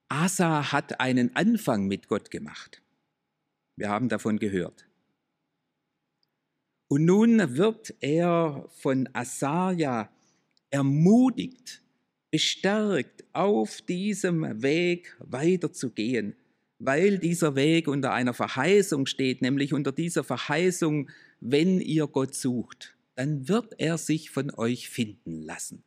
Asa 0.09 0.71
hat 0.71 1.01
einen 1.01 1.35
Anfang 1.35 1.89
mit 1.89 2.07
Gott 2.07 2.31
gemacht. 2.31 2.83
Wir 3.75 3.89
haben 3.89 4.09
davon 4.09 4.39
gehört. 4.39 4.87
Und 6.87 7.05
nun 7.05 7.57
wird 7.57 7.95
er 7.99 8.69
von 8.77 9.09
Asaja 9.13 10.09
ermutigt, 10.71 11.83
bestärkt, 12.31 13.25
auf 13.33 13.83
diesem 13.83 14.63
Weg 14.63 15.17
weiterzugehen, 15.19 16.37
weil 16.85 17.19
dieser 17.19 17.55
Weg 17.55 17.89
unter 17.89 18.13
einer 18.13 18.35
Verheißung 18.35 19.07
steht, 19.07 19.43
nämlich 19.43 19.73
unter 19.73 19.93
dieser 19.93 20.25
Verheißung, 20.25 21.11
wenn 21.41 21.81
ihr 21.81 22.07
Gott 22.07 22.35
sucht 22.35 22.95
dann 23.15 23.49
wird 23.49 23.75
er 23.79 23.99
sich 23.99 24.31
von 24.31 24.51
euch 24.51 24.89
finden 24.89 25.43
lassen. 25.43 25.85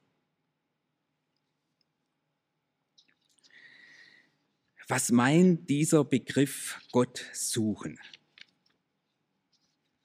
Was 4.87 5.11
meint 5.11 5.69
dieser 5.69 6.05
Begriff 6.05 6.79
Gott 6.91 7.25
suchen? 7.33 7.99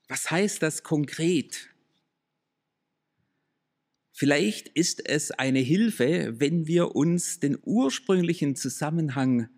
Was 0.09 0.31
heißt 0.31 0.61
das 0.63 0.83
konkret? 0.83 1.71
Vielleicht 4.11 4.69
ist 4.69 5.07
es 5.09 5.31
eine 5.31 5.61
Hilfe, 5.61 6.41
wenn 6.41 6.67
wir 6.67 6.97
uns 6.97 7.39
den 7.39 7.57
ursprünglichen 7.63 8.57
Zusammenhang 8.57 9.49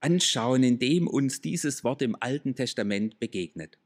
anschauen, 0.00 0.62
in 0.62 0.78
dem 0.78 1.06
uns 1.06 1.40
dieses 1.40 1.84
Wort 1.84 2.02
im 2.02 2.16
Alten 2.20 2.54
Testament 2.54 3.18
begegnet. 3.18 3.78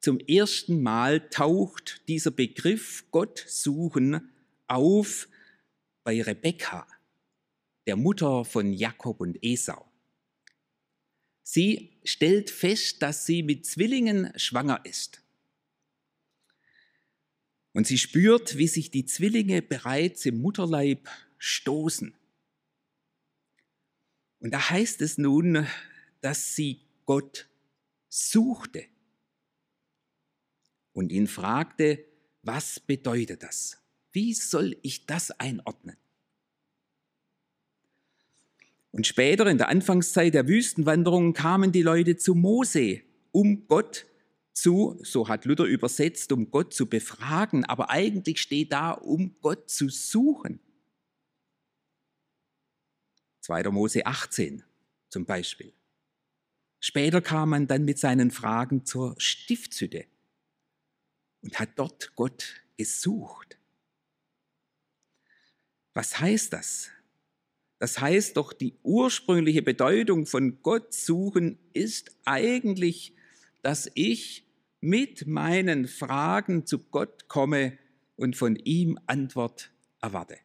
Zum 0.00 0.20
ersten 0.20 0.82
Mal 0.82 1.28
taucht 1.30 2.02
dieser 2.08 2.30
Begriff 2.30 3.04
Gott 3.10 3.44
suchen 3.48 4.30
auf 4.68 5.28
bei 6.04 6.22
Rebekka, 6.22 6.86
der 7.86 7.96
Mutter 7.96 8.44
von 8.44 8.72
Jakob 8.72 9.20
und 9.20 9.38
Esau. 9.42 9.90
Sie 11.42 11.98
stellt 12.04 12.50
fest, 12.50 13.02
dass 13.02 13.24
sie 13.24 13.42
mit 13.42 13.64
Zwillingen 13.64 14.32
schwanger 14.36 14.84
ist. 14.84 15.22
Und 17.72 17.86
sie 17.86 17.96
spürt, 17.96 18.58
wie 18.58 18.68
sich 18.68 18.90
die 18.90 19.06
Zwillinge 19.06 19.62
bereits 19.62 20.26
im 20.26 20.42
Mutterleib 20.42 21.08
stoßen. 21.38 22.17
Und 24.40 24.52
da 24.52 24.70
heißt 24.70 25.02
es 25.02 25.18
nun, 25.18 25.66
dass 26.20 26.54
sie 26.54 26.80
Gott 27.06 27.48
suchte 28.08 28.84
und 30.92 31.12
ihn 31.12 31.26
fragte, 31.26 32.04
was 32.42 32.80
bedeutet 32.80 33.42
das? 33.42 33.78
Wie 34.12 34.32
soll 34.32 34.76
ich 34.82 35.06
das 35.06 35.30
einordnen? 35.32 35.96
Und 38.90 39.06
später 39.06 39.46
in 39.46 39.58
der 39.58 39.68
Anfangszeit 39.68 40.34
der 40.34 40.48
Wüstenwanderung 40.48 41.34
kamen 41.34 41.72
die 41.72 41.82
Leute 41.82 42.16
zu 42.16 42.34
Mose, 42.34 43.02
um 43.32 43.68
Gott 43.68 44.06
zu, 44.52 44.98
so 45.02 45.28
hat 45.28 45.44
Luther 45.44 45.64
übersetzt, 45.64 46.32
um 46.32 46.50
Gott 46.50 46.74
zu 46.74 46.86
befragen, 46.86 47.64
aber 47.64 47.90
eigentlich 47.90 48.40
steht 48.40 48.72
da, 48.72 48.92
um 48.92 49.36
Gott 49.40 49.70
zu 49.70 49.88
suchen. 49.88 50.58
2. 53.48 53.70
Mose 53.70 54.04
18 54.04 54.62
zum 55.08 55.24
Beispiel. 55.24 55.72
Später 56.80 57.22
kam 57.22 57.48
man 57.48 57.66
dann 57.66 57.86
mit 57.86 57.98
seinen 57.98 58.30
Fragen 58.30 58.84
zur 58.84 59.14
Stiftshütte 59.16 60.04
und 61.40 61.58
hat 61.58 61.70
dort 61.76 62.14
Gott 62.14 62.60
gesucht. 62.76 63.58
Was 65.94 66.20
heißt 66.20 66.52
das? 66.52 66.90
Das 67.78 67.98
heißt 67.98 68.36
doch, 68.36 68.52
die 68.52 68.74
ursprüngliche 68.82 69.62
Bedeutung 69.62 70.26
von 70.26 70.60
Gott 70.62 70.92
suchen 70.92 71.58
ist 71.72 72.14
eigentlich, 72.26 73.16
dass 73.62 73.90
ich 73.94 74.46
mit 74.82 75.26
meinen 75.26 75.88
Fragen 75.88 76.66
zu 76.66 76.80
Gott 76.80 77.28
komme 77.28 77.78
und 78.14 78.36
von 78.36 78.56
ihm 78.56 78.98
Antwort 79.06 79.70
erwarte. 80.02 80.36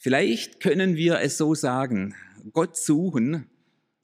Vielleicht 0.00 0.58
können 0.58 0.96
wir 0.96 1.20
es 1.20 1.36
so 1.38 1.54
sagen, 1.54 2.16
Gott 2.52 2.76
suchen 2.76 3.46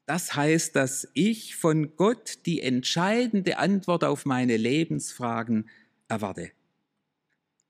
das 0.07 0.37
heißt, 0.37 0.77
dass 0.77 1.09
ich 1.15 1.57
von 1.57 1.97
Gott 1.97 2.47
die 2.47 2.63
entscheidende 2.63 3.59
Antwort 3.59 4.05
auf 4.05 4.25
meine 4.25 4.57
Lebensfragen 4.57 5.69
erwarte. 6.07 6.53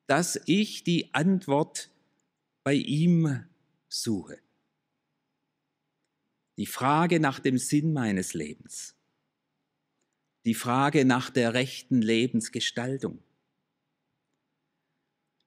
Dass 0.06 0.38
ich 0.44 0.84
die 0.84 1.14
Antwort 1.14 1.90
bei 2.62 2.74
ihm 2.74 3.46
suche. 3.88 4.38
Die 6.58 6.66
Frage 6.66 7.20
nach 7.20 7.38
dem 7.38 7.56
Sinn 7.56 7.94
meines 7.94 8.34
Lebens. 8.34 8.94
Die 10.44 10.54
Frage 10.54 11.06
nach 11.06 11.30
der 11.30 11.54
rechten 11.54 12.02
Lebensgestaltung. 12.02 13.18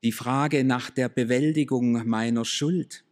Die 0.03 0.11
Frage 0.11 0.63
nach 0.63 0.89
der 0.89 1.09
Bewältigung 1.09 2.07
meiner 2.07 2.45
Schuld 2.45 3.03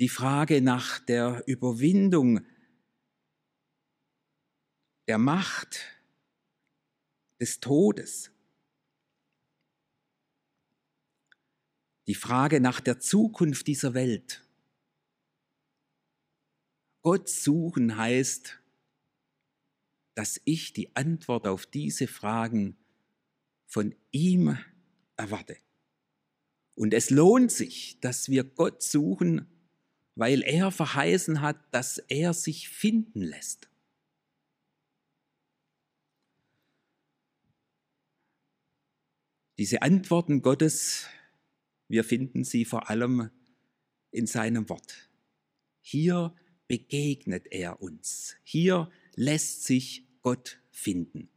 die 0.00 0.08
Frage 0.08 0.60
nach 0.60 0.98
der 0.98 1.44
Überwindung 1.46 2.44
der 5.06 5.18
Macht 5.18 5.80
des 7.40 7.60
Todes. 7.60 8.30
Die 12.06 12.14
Frage 12.14 12.60
nach 12.60 12.80
der 12.80 12.98
Zukunft 12.98 13.66
dieser 13.66 13.94
Welt. 13.94 14.46
Gott 17.02 17.28
suchen 17.28 17.96
heißt, 17.96 18.60
dass 20.14 20.40
ich 20.44 20.72
die 20.72 20.94
Antwort 20.96 21.46
auf 21.46 21.66
diese 21.66 22.08
Fragen 22.08 22.76
von 23.74 23.92
ihm 24.12 24.56
erwarte. 25.16 25.56
Und 26.76 26.94
es 26.94 27.10
lohnt 27.10 27.50
sich, 27.50 27.98
dass 27.98 28.28
wir 28.28 28.44
Gott 28.44 28.84
suchen, 28.84 29.48
weil 30.14 30.42
er 30.42 30.70
verheißen 30.70 31.40
hat, 31.40 31.56
dass 31.74 31.98
er 31.98 32.34
sich 32.34 32.68
finden 32.68 33.20
lässt. 33.20 33.68
Diese 39.58 39.82
Antworten 39.82 40.40
Gottes, 40.40 41.08
wir 41.88 42.04
finden 42.04 42.44
sie 42.44 42.64
vor 42.64 42.88
allem 42.90 43.28
in 44.12 44.28
seinem 44.28 44.68
Wort. 44.68 45.10
Hier 45.80 46.32
begegnet 46.68 47.48
er 47.50 47.82
uns. 47.82 48.36
Hier 48.44 48.88
lässt 49.16 49.64
sich 49.64 50.06
Gott 50.22 50.60
finden. 50.70 51.33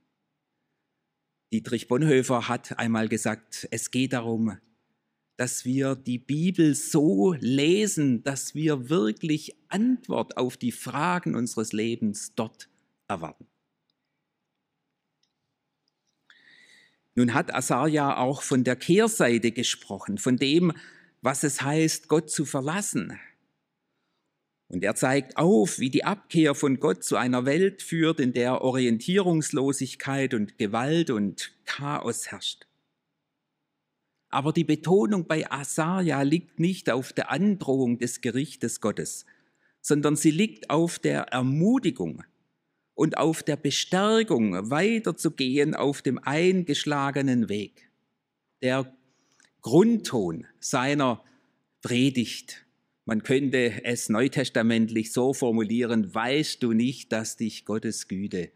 Dietrich 1.53 1.88
Bonhoeffer 1.88 2.49
hat 2.49 2.77
einmal 2.77 3.07
gesagt, 3.07 3.67
es 3.71 3.89
geht 3.89 4.12
darum, 4.12 4.57
dass 5.38 5.63
wir 5.63 5.95
die 5.95 6.17
Bibel 6.17 6.75
so 6.75 7.33
lesen, 7.39 8.23
dass 8.23 8.53
wir 8.53 8.89
wirklich 8.89 9.55
Antwort 9.69 10.36
auf 10.36 10.57
die 10.57 10.73
Fragen 10.73 11.36
unseres 11.36 11.71
Lebens 11.71 12.33
dort 12.36 12.69
erwarten. 13.07 13.47
Nun 17.15 17.33
hat 17.33 17.53
Asaria 17.53 18.17
auch 18.17 18.41
von 18.41 18.63
der 18.63 18.75
Kehrseite 18.75 19.51
gesprochen, 19.51 20.17
von 20.17 20.38
dem, 20.38 20.73
was 21.21 21.43
es 21.43 21.62
heißt, 21.62 22.10
Gott 22.10 22.29
zu 22.29 22.45
verlassen. 22.45 23.17
Und 24.69 24.84
er 24.84 24.95
zeigt 24.95 25.38
auf, 25.38 25.80
wie 25.80 25.89
die 25.89 26.03
Abkehr 26.03 26.53
von 26.53 26.80
Gott 26.80 27.03
zu 27.03 27.15
einer 27.15 27.45
Welt 27.45 27.82
führt, 27.82 28.19
in 28.19 28.34
der 28.34 28.62
Orientierungslosigkeit 28.62 30.34
und 30.34 30.58
Gewalt 30.58 31.10
und 31.10 31.53
Chaos 31.65 32.27
herrscht. 32.27 32.67
Aber 34.30 34.51
die 34.51 34.65
Betonung 34.65 35.25
bei 35.25 35.49
Asaria 35.49 36.21
liegt 36.21 36.60
nicht 36.60 36.89
auf 36.89 37.13
der 37.13 37.32
Androhung 37.32 37.97
des 37.97 38.19
Gerichtes 38.19 38.82
Gottes, 38.82 39.25
sondern 39.82 40.17
sie 40.17 40.32
liegt 40.32 40.69
auf 40.69 40.99
der 40.99 41.21
Ermutigung 41.30 42.23
und 42.93 43.17
auf 43.17 43.43
der 43.43 43.56
Bestärkung, 43.56 44.69
weiterzugehen 44.69 45.75
auf 45.75 46.01
dem 46.01 46.17
eingeschlagenen 46.17 47.47
Weg. 47.47 47.89
Der 48.62 48.93
Grundton 49.62 50.45
seiner 50.60 51.23
Predigt, 51.82 52.66
man 53.08 53.24
könnte 53.24 53.86
es 53.86 54.10
neutestamentlich 54.10 55.13
so 55.13 55.34
formulieren, 55.34 56.13
weißt 56.13 56.62
du 56.62 56.74
nicht, 56.74 57.13
dass 57.13 57.38
dich 57.38 57.63
Gottes 57.63 58.10
Güte 58.10 58.52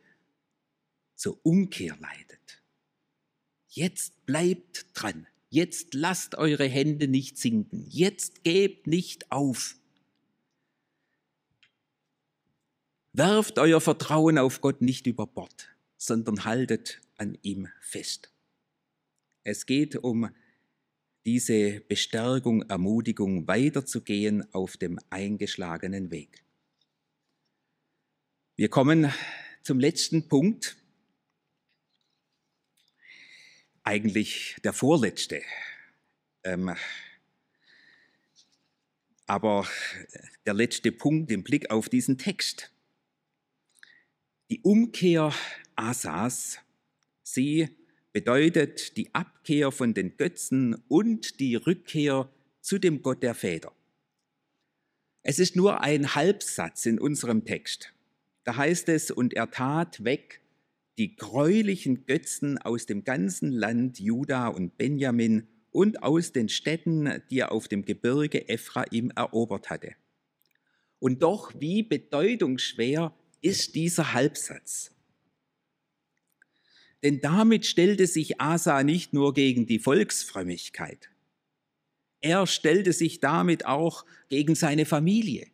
zur 1.16 1.40
Umkehr 1.44 1.98
leitet. 2.02 2.62
Jetzt 3.70 4.26
bleibt 4.26 4.88
dran. 4.94 5.26
Jetzt 5.50 5.94
lasst 5.94 6.36
eure 6.36 6.66
Hände 6.66 7.08
nicht 7.08 7.38
sinken. 7.38 7.86
Jetzt 7.88 8.44
gebt 8.44 8.88
nicht 8.88 9.32
auf. 9.32 9.78
Werft 13.14 13.58
euer 13.58 13.80
Vertrauen 13.80 14.38
auf 14.38 14.60
Gott 14.60 14.82
nicht 14.82 15.08
über 15.08 15.28
Bord, 15.28 15.70
sondern 15.96 16.44
haltet 16.44 17.00
an 17.16 17.38
ihm 17.42 17.70
fest. 17.80 18.34
Es 19.44 19.66
geht 19.66 19.96
um 19.96 20.30
diese 21.25 21.81
Bestärkung, 21.81 22.63
Ermutigung, 22.63 23.47
weiterzugehen 23.47 24.51
auf 24.53 24.77
dem 24.77 24.99
eingeschlagenen 25.10 26.12
Weg. 26.12 26.43
Wir 28.55 28.69
kommen 28.69 29.13
zum 29.63 29.79
letzten 29.79 30.27
Punkt 30.27 30.77
eigentlich 33.84 34.55
der 34.63 34.73
vorletzte. 34.73 35.41
Ähm, 36.43 36.75
aber 39.27 39.67
der 40.45 40.53
letzte 40.53 40.91
Punkt 40.91 41.31
im 41.31 41.43
Blick 41.43 41.71
auf 41.71 41.89
diesen 41.89 42.17
Text. 42.17 42.71
Die 44.49 44.62
Umkehr 44.62 45.34
Asas, 45.75 46.60
sie 47.23 47.69
bedeutet 48.13 48.97
die 48.97 49.13
Abkehr 49.13 49.71
von 49.71 49.93
den 49.93 50.17
Götzen 50.17 50.76
und 50.88 51.39
die 51.39 51.56
Rückkehr 51.56 52.30
zu 52.62 52.78
dem 52.78 53.02
Gott 53.02 53.24
der 53.24 53.36
Väter. 53.36 53.71
Es 55.24 55.39
ist 55.39 55.56
nur 55.56 55.82
ein 55.82 56.15
Halbsatz 56.15 56.86
in 56.86 57.00
unserem 57.00 57.45
Text. 57.45 57.93
Da 58.43 58.56
heißt 58.56 58.89
es, 58.89 59.12
und 59.12 59.34
er 59.34 59.52
tat 59.52 60.04
weg 60.04 60.41
die 60.97 61.15
gräulichen 61.15 62.06
Götzen 62.06 62.58
aus 62.58 62.86
dem 62.86 63.04
ganzen 63.04 63.52
Land 63.52 64.00
Juda 64.00 64.47
und 64.47 64.78
Benjamin 64.78 65.47
und 65.71 66.04
aus 66.04 66.32
den 66.32 66.50
Städten, 66.50 67.21
die 67.30 67.39
er 67.39 67.52
auf 67.52 67.67
dem 67.67 67.86
Gebirge 67.86 68.50
Ephraim 68.50 69.12
erobert 69.15 69.69
hatte. 69.69 69.95
Und 71.00 71.24
doch, 71.24 71.54
wie 71.60 71.82
bedeutungsschwer 71.82 73.15
ist 73.41 73.76
dieser 73.76 74.13
Halbsatz. 74.13 74.91
Denn 77.04 77.20
damit 77.20 77.66
stellte 77.66 78.06
sich 78.08 78.40
Asa 78.40 78.84
nicht 78.84 79.14
nur 79.14 79.34
gegen 79.34 79.66
die 79.66 79.80
Volksfrömmigkeit, 79.80 81.10
er 82.22 82.46
stellte 82.46 82.94
sich 82.94 83.20
damit 83.20 83.66
auch 83.66 84.06
gegen 84.30 84.54
seine 84.54 84.86
Familie, 84.86 85.48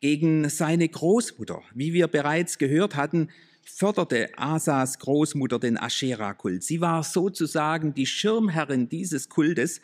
gegen 0.00 0.48
seine 0.48 0.88
Großmutter. 0.88 1.62
Wie 1.74 1.92
wir 1.92 2.08
bereits 2.08 2.56
gehört 2.56 2.96
hatten, 2.96 3.28
förderte 3.62 4.30
Asas 4.36 4.98
Großmutter 4.98 5.58
den 5.58 5.78
Aschera-Kult. 5.78 6.62
Sie 6.62 6.80
war 6.80 7.04
sozusagen 7.04 7.92
die 7.92 8.06
Schirmherrin 8.06 8.88
dieses 8.88 9.28
Kultes 9.28 9.82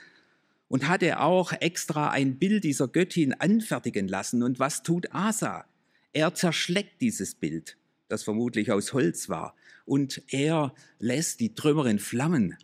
und 0.68 0.88
hatte 0.88 1.20
auch 1.20 1.52
extra 1.52 2.10
ein 2.10 2.38
Bild 2.38 2.64
dieser 2.64 2.88
Göttin 2.88 3.34
anfertigen 3.34 4.08
lassen. 4.08 4.42
Und 4.42 4.58
was 4.58 4.82
tut 4.82 5.12
Asa? 5.12 5.66
Er 6.14 6.34
zerschlägt 6.34 7.02
dieses 7.02 7.34
Bild, 7.34 7.76
das 8.08 8.22
vermutlich 8.22 8.72
aus 8.72 8.92
Holz 8.92 9.28
war, 9.28 9.56
und 9.84 10.22
er 10.28 10.74
lässt 10.98 11.40
die 11.40 11.54
Trümmer 11.54 11.86
in 11.86 11.98
Flammen 11.98 12.56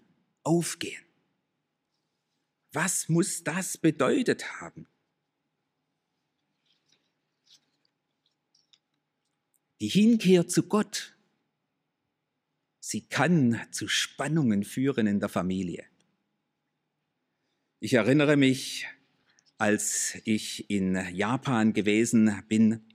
aufgehen. 0.42 1.02
Was 2.72 3.09
muss 3.09 3.44
das 3.44 3.76
bedeutet 3.76 4.61
haben? 4.61 4.87
Die 9.81 9.88
Hinkehr 9.88 10.46
zu 10.46 10.62
Gott, 10.62 11.16
sie 12.78 13.02
kann 13.02 13.61
zu 13.72 13.88
Spannungen 13.88 14.64
führen 14.64 15.07
in 15.07 15.20
der 15.20 15.28
Familie. 15.28 15.85
Ich 17.81 17.94
erinnere 17.94 18.37
mich, 18.37 18.87
als 19.59 20.16
ich 20.24 20.70
in 20.70 20.94
Japan 21.14 21.72
gewesen 21.72 22.44
bin, 22.48 22.91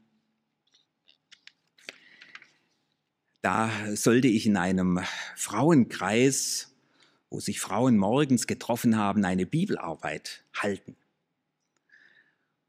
da 3.47 3.71
sollte 3.95 4.27
ich 4.27 4.45
in 4.45 4.57
einem 4.57 4.99
Frauenkreis, 5.37 6.75
wo 7.29 7.39
sich 7.39 7.61
Frauen 7.61 7.95
morgens 7.95 8.45
getroffen 8.45 8.97
haben, 8.97 9.23
eine 9.23 9.45
Bibelarbeit 9.45 10.43
halten. 10.53 10.97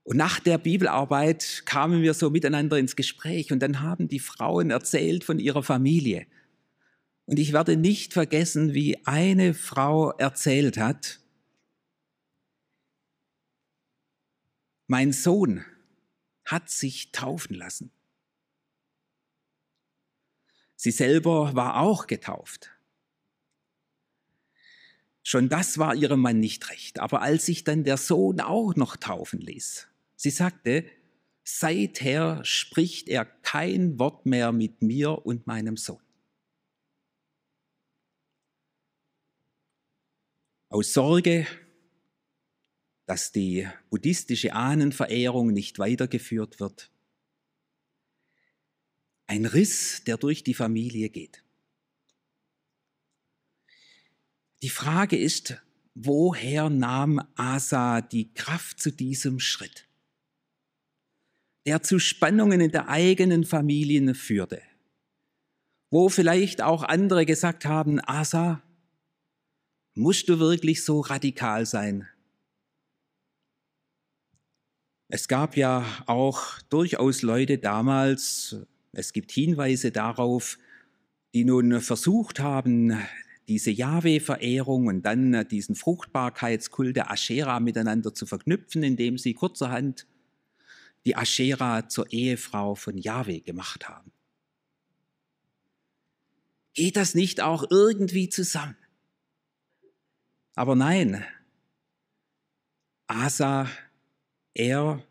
Und 0.05 0.17
nach 0.17 0.39
der 0.39 0.57
Bibelarbeit 0.57 1.65
kamen 1.67 2.03
wir 2.03 2.15
so 2.15 2.31
miteinander 2.31 2.79
ins 2.79 2.95
Gespräch 2.95 3.51
und 3.51 3.59
dann 3.59 3.81
haben 3.81 4.07
die 4.07 4.21
Frauen 4.21 4.71
erzählt 4.71 5.25
von 5.25 5.41
ihrer 5.41 5.65
Familie. 5.65 6.29
Und 7.27 7.41
ich 7.41 7.53
werde 7.53 7.77
nicht 7.77 8.13
vergessen, 8.13 8.73
wie 8.73 9.05
eine 9.05 9.55
Frau 9.55 10.13
erzählt 10.13 10.79
hat, 10.79 11.19
mein 14.87 15.13
Sohn 15.13 15.65
hat 16.45 16.71
sich 16.71 17.11
taufen 17.11 17.57
lassen. 17.57 17.91
Sie 20.81 20.93
selber 20.93 21.57
war 21.57 21.81
auch 21.81 22.07
getauft. 22.07 22.71
Schon 25.25 25.49
das 25.49 25.77
war 25.79 25.97
ihrem 25.97 26.21
Mann 26.21 26.39
nicht 26.39 26.71
recht. 26.71 27.01
Aber 27.01 27.21
als 27.21 27.47
sich 27.47 27.65
dann 27.65 27.83
der 27.83 27.97
Sohn 27.97 28.41
auch 28.41 28.77
noch 28.77 28.97
taufen 28.97 29.41
ließ, 29.41 29.89
Sie 30.15 30.31
sagte, 30.31 30.89
seither 31.43 32.45
spricht 32.45 33.09
er 33.09 33.25
kein 33.25 33.99
Wort 33.99 34.25
mehr 34.25 34.53
mit 34.53 34.81
mir 34.81 35.27
und 35.27 35.49
meinem 35.49 35.77
Sohn. 35.77 36.01
Aus 40.69 40.93
Sorge, 40.93 41.47
dass 43.07 43.33
die 43.33 43.67
buddhistische 43.91 44.53
Ahnenverehrung 44.53 45.53
nicht 45.53 45.81
weitergeführt 45.81 46.61
wird. 46.61 46.93
Ein 49.29 49.45
Riss, 49.45 50.03
der 50.05 50.17
durch 50.17 50.43
die 50.43 50.55
Familie 50.55 51.11
geht. 51.11 51.45
Die 54.63 54.71
Frage 54.71 55.19
ist, 55.19 55.61
woher 55.95 56.71
nahm 56.71 57.21
Asa 57.37 58.01
die 58.01 58.33
Kraft 58.33 58.81
zu 58.81 58.91
diesem 58.91 59.39
Schritt, 59.39 59.87
der 61.67 61.83
zu 61.83 61.99
Spannungen 61.99 62.61
in 62.63 62.71
der 62.71 62.89
eigenen 62.89 63.45
Familie 63.45 64.15
führte, 64.15 64.63
wo 65.91 66.09
vielleicht 66.09 66.63
auch 66.63 66.83
andere 66.83 67.27
gesagt 67.27 67.67
haben, 67.67 68.01
Asa, 68.01 68.63
musst 69.95 70.31
du 70.31 70.39
wirklich 70.39 70.85
so 70.85 71.01
radikal 71.01 71.67
sein? 71.67 72.09
Es 75.09 75.29
gab 75.29 75.57
ja 75.57 75.85
auch 76.07 76.61
durchaus 76.71 77.21
Leute 77.21 77.59
damals, 77.59 78.57
es 78.93 79.13
gibt 79.13 79.33
Hinweise 79.33 79.91
darauf, 79.91 80.59
die 81.35 81.45
nun 81.45 81.81
versucht 81.81 82.41
haben, 82.41 82.99
diese 83.49 83.71
Jahwe-Verehrung 83.71 84.87
und 84.87 85.03
dann 85.03 85.47
diesen 85.49 85.75
Fruchtbarkeitskult 85.75 86.97
der 86.97 87.11
Aschera 87.11 87.61
miteinander 87.61 88.13
zu 88.13 88.27
verknüpfen, 88.27 88.83
indem 88.83 89.17
sie 89.17 89.35
kurzerhand 89.35 90.07
die 91.07 91.17
Aschera 91.17 91.89
zur 91.89 92.13
Ehefrau 92.13 92.75
von 92.75 92.99
Jahwe 92.99 93.41
gemacht 93.41 93.89
haben. 93.89 94.13
Geht 96.75 96.97
das 96.97 97.15
nicht 97.15 97.41
auch 97.41 97.65
irgendwie 97.71 98.29
zusammen? 98.29 98.77
Aber 100.55 100.77
nein, 100.77 101.25
Asa, 103.07 103.71
er 104.55 105.03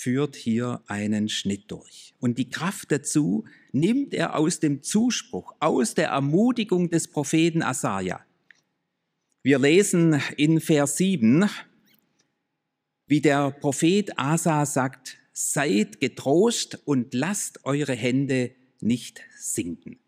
führt 0.00 0.34
hier 0.34 0.82
einen 0.86 1.28
Schnitt 1.28 1.70
durch. 1.70 2.14
Und 2.20 2.38
die 2.38 2.48
Kraft 2.48 2.90
dazu 2.90 3.44
nimmt 3.72 4.14
er 4.14 4.34
aus 4.34 4.58
dem 4.58 4.82
Zuspruch, 4.82 5.54
aus 5.60 5.92
der 5.94 6.08
Ermutigung 6.08 6.88
des 6.88 7.08
Propheten 7.08 7.62
Asaja. 7.62 8.24
Wir 9.42 9.58
lesen 9.58 10.22
in 10.38 10.60
Vers 10.60 10.96
7, 10.96 11.50
wie 13.08 13.20
der 13.20 13.50
Prophet 13.50 14.18
Asa 14.18 14.64
sagt, 14.64 15.18
seid 15.34 16.00
getrost 16.00 16.78
und 16.86 17.12
lasst 17.12 17.66
eure 17.66 17.94
Hände 17.94 18.52
nicht 18.80 19.20
sinken. 19.36 19.98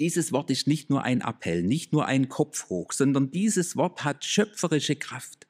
Dieses 0.00 0.32
Wort 0.32 0.50
ist 0.50 0.66
nicht 0.66 0.90
nur 0.90 1.04
ein 1.04 1.20
Appell, 1.20 1.62
nicht 1.62 1.92
nur 1.92 2.06
ein 2.06 2.28
Kopf 2.28 2.68
hoch, 2.68 2.90
sondern 2.90 3.30
dieses 3.30 3.76
Wort 3.76 4.02
hat 4.02 4.24
schöpferische 4.24 4.96
Kraft. 4.96 5.46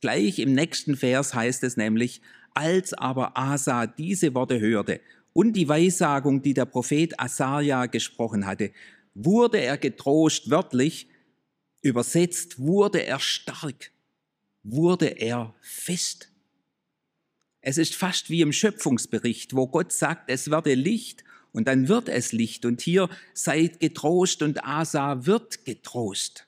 Gleich 0.00 0.38
im 0.38 0.52
nächsten 0.54 0.96
Vers 0.96 1.34
heißt 1.34 1.64
es 1.64 1.76
nämlich, 1.76 2.20
als 2.54 2.94
aber 2.94 3.36
Asa 3.36 3.86
diese 3.86 4.34
Worte 4.34 4.60
hörte 4.60 5.00
und 5.32 5.52
die 5.52 5.68
Weissagung, 5.68 6.42
die 6.42 6.54
der 6.54 6.64
Prophet 6.64 7.18
Asaja 7.20 7.86
gesprochen 7.86 8.46
hatte, 8.46 8.72
wurde 9.14 9.60
er 9.60 9.78
getrost, 9.78 10.50
wörtlich 10.50 11.08
übersetzt, 11.82 12.58
wurde 12.58 13.04
er 13.04 13.20
stark, 13.20 13.92
wurde 14.62 15.06
er 15.06 15.54
fest. 15.60 16.32
Es 17.60 17.78
ist 17.78 17.94
fast 17.94 18.30
wie 18.30 18.40
im 18.40 18.52
Schöpfungsbericht, 18.52 19.54
wo 19.54 19.66
Gott 19.66 19.92
sagt, 19.92 20.30
es 20.30 20.50
werde 20.50 20.74
Licht 20.74 21.22
und 21.52 21.68
dann 21.68 21.88
wird 21.88 22.08
es 22.08 22.32
Licht. 22.32 22.64
Und 22.64 22.80
hier 22.80 23.08
seid 23.34 23.78
getrost 23.80 24.42
und 24.42 24.64
Asa 24.64 25.26
wird 25.26 25.64
getrost. 25.64 26.47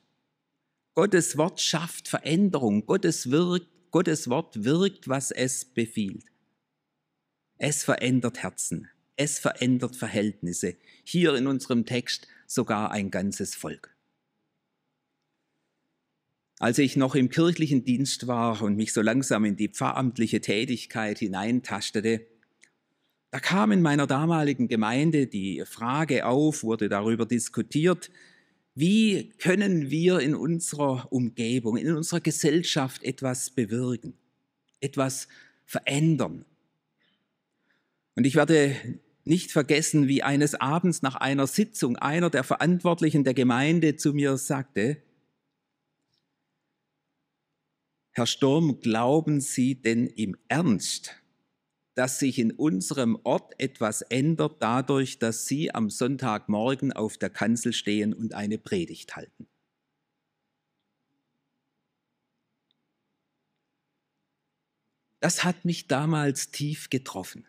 Gottes 0.93 1.37
Wort 1.37 1.61
schafft 1.61 2.09
Veränderung. 2.09 2.85
Gottes, 2.85 3.31
wirkt, 3.31 3.67
Gottes 3.91 4.29
Wort 4.29 4.63
wirkt, 4.63 5.07
was 5.07 5.31
es 5.31 5.63
befiehlt. 5.65 6.25
Es 7.57 7.83
verändert 7.83 8.43
Herzen. 8.43 8.89
Es 9.15 9.39
verändert 9.39 9.95
Verhältnisse. 9.95 10.75
Hier 11.03 11.35
in 11.35 11.47
unserem 11.47 11.85
Text 11.85 12.27
sogar 12.45 12.91
ein 12.91 13.09
ganzes 13.09 13.55
Volk. 13.55 13.95
Als 16.59 16.77
ich 16.77 16.95
noch 16.95 17.15
im 17.15 17.29
kirchlichen 17.29 17.85
Dienst 17.85 18.27
war 18.27 18.61
und 18.61 18.75
mich 18.75 18.93
so 18.93 19.01
langsam 19.01 19.45
in 19.45 19.55
die 19.55 19.69
pfarramtliche 19.69 20.41
Tätigkeit 20.41 21.19
hineintastete, 21.19 22.27
da 23.31 23.39
kam 23.39 23.71
in 23.71 23.81
meiner 23.81 24.07
damaligen 24.07 24.67
Gemeinde 24.67 25.25
die 25.25 25.63
Frage 25.65 26.25
auf, 26.25 26.63
wurde 26.63 26.89
darüber 26.89 27.25
diskutiert, 27.25 28.11
wie 28.73 29.29
können 29.37 29.89
wir 29.89 30.19
in 30.19 30.35
unserer 30.35 31.11
Umgebung, 31.11 31.77
in 31.77 31.95
unserer 31.95 32.21
Gesellschaft 32.21 33.03
etwas 33.03 33.49
bewirken, 33.49 34.13
etwas 34.79 35.27
verändern. 35.65 36.45
Und 38.15 38.25
ich 38.25 38.35
werde 38.35 38.75
nicht 39.23 39.51
vergessen, 39.51 40.07
wie 40.07 40.23
eines 40.23 40.55
Abends 40.55 41.01
nach 41.01 41.15
einer 41.15 41.47
Sitzung 41.47 41.95
einer 41.97 42.29
der 42.29 42.43
Verantwortlichen 42.43 43.23
der 43.23 43.33
Gemeinde 43.33 43.95
zu 43.95 44.13
mir 44.13 44.37
sagte, 44.37 45.01
Herr 48.13 48.27
Sturm, 48.27 48.81
glauben 48.81 49.39
Sie 49.39 49.75
denn 49.75 50.07
im 50.07 50.35
Ernst, 50.49 51.20
dass 51.93 52.19
sich 52.19 52.39
in 52.39 52.51
unserem 52.51 53.19
Ort 53.23 53.53
etwas 53.59 54.01
ändert 54.01 54.61
dadurch, 54.61 55.19
dass 55.19 55.45
Sie 55.45 55.73
am 55.73 55.89
Sonntagmorgen 55.89 56.93
auf 56.93 57.17
der 57.17 57.29
Kanzel 57.29 57.73
stehen 57.73 58.13
und 58.13 58.33
eine 58.33 58.57
Predigt 58.57 59.15
halten. 59.15 59.47
Das 65.19 65.43
hat 65.43 65.65
mich 65.65 65.87
damals 65.87 66.49
tief 66.49 66.89
getroffen. 66.89 67.45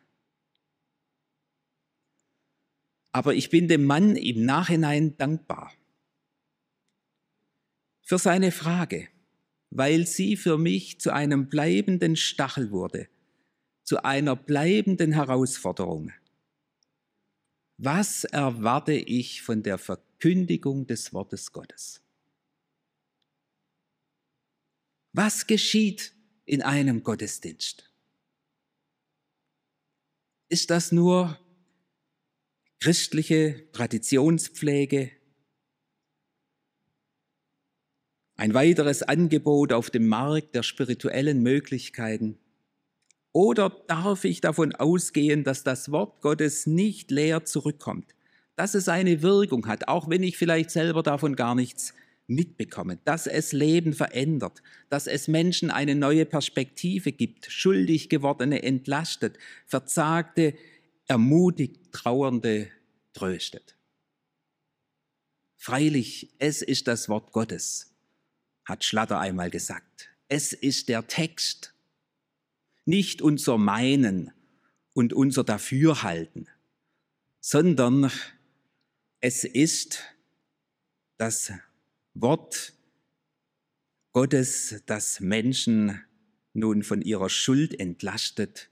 Aber 3.13 3.35
ich 3.35 3.49
bin 3.51 3.69
dem 3.69 3.85
Mann 3.85 4.17
im 4.17 4.45
Nachhinein 4.45 5.17
dankbar 5.17 5.73
für 8.03 8.19
seine 8.19 8.53
Frage, 8.53 9.09
weil 9.71 10.07
sie 10.07 10.37
für 10.37 10.59
mich 10.59 11.01
zu 11.01 11.13
einem 11.13 11.49
bleibenden 11.49 12.17
Stachel 12.17 12.71
wurde 12.71 13.09
zu 13.85 14.05
einer 14.05 14.37
bleibenden 14.37 15.13
Herausforderung. 15.13 16.13
Was 17.79 18.25
erwarte 18.25 18.93
ich 18.93 19.43
von 19.43 19.63
der 19.63 19.79
Verkündigung 19.79 20.87
des 20.87 21.13
Wortes 21.13 21.53
Gottes? 21.53 22.01
Was 25.13 25.47
geschieht 25.47 26.15
in 26.45 26.63
einem 26.63 27.03
Gottesdienst? 27.03 27.91
Ist 30.49 30.71
das 30.71 30.93
nur 30.93 31.39
christliche 32.79 33.71
Traditionspflege? 33.73 35.11
Ein 38.37 38.55
weiteres 38.55 39.03
Angebot 39.03 39.73
auf 39.73 39.91
dem 39.91 40.09
Markt 40.09 40.55
der 40.55 40.63
spirituellen 40.63 41.43
Möglichkeiten? 41.43 42.39
Oder 43.33 43.71
darf 43.87 44.25
ich 44.25 44.41
davon 44.41 44.75
ausgehen, 44.75 45.43
dass 45.43 45.65
das 45.65 45.91
Wort 45.91 46.21
Gottes 46.21 46.67
nicht 46.67 47.11
leer 47.11 47.45
zurückkommt, 47.45 48.15
dass 48.57 48.75
es 48.75 48.89
eine 48.89 49.23
Wirkung 49.23 49.67
hat, 49.67 49.89
auch 49.89 50.11
wenn 50.11 50.23
ich 50.23 50.37
vielleicht 50.37 50.71
selber 50.71 51.03
davon 51.03 51.35
gar 51.35 51.55
nichts 51.55 51.95
mitbekomme, 52.27 52.99
dass 53.05 53.27
es 53.27 53.53
Leben 53.53 53.95
verändert, 53.95 54.63
dass 54.91 55.07
es 55.07 55.29
Menschen 55.29 55.71
eine 55.71 55.95
neue 55.95 56.27
Perspektive 56.27 57.13
gibt, 57.13 57.51
schuldig 57.51 58.09
gewordene 58.09 58.63
entlastet, 58.63 59.39
verzagte 59.67 60.55
ermutigt, 61.07 61.93
trauernde 61.93 62.69
tröstet. 63.13 63.77
Freilich, 65.57 66.35
es 66.39 66.63
ist 66.63 66.89
das 66.89 67.09
Wort 67.09 67.33
Gottes, 67.33 67.95
hat 68.65 68.85
Schlatter 68.85 69.21
einmal 69.21 69.51
gesagt. 69.51 70.11
Es 70.29 70.53
ist 70.53 70.89
der 70.89 71.07
Text, 71.07 71.72
nicht 72.85 73.23
unser 73.23 73.59
Meinen 73.59 74.33
und 74.95 75.13
unser 75.13 75.45
Dafürhalten, 75.45 76.49
sondern 77.41 78.11
es 79.21 79.45
ist 79.45 80.03
das 81.17 81.53
Wort 82.15 82.75
Gottes, 84.13 84.83
das 84.87 85.21
Menschen 85.21 86.03
nun 86.53 86.83
von 86.83 87.01
ihrer 87.01 87.31
Schuld 87.31 87.79
entlastet 87.79 88.71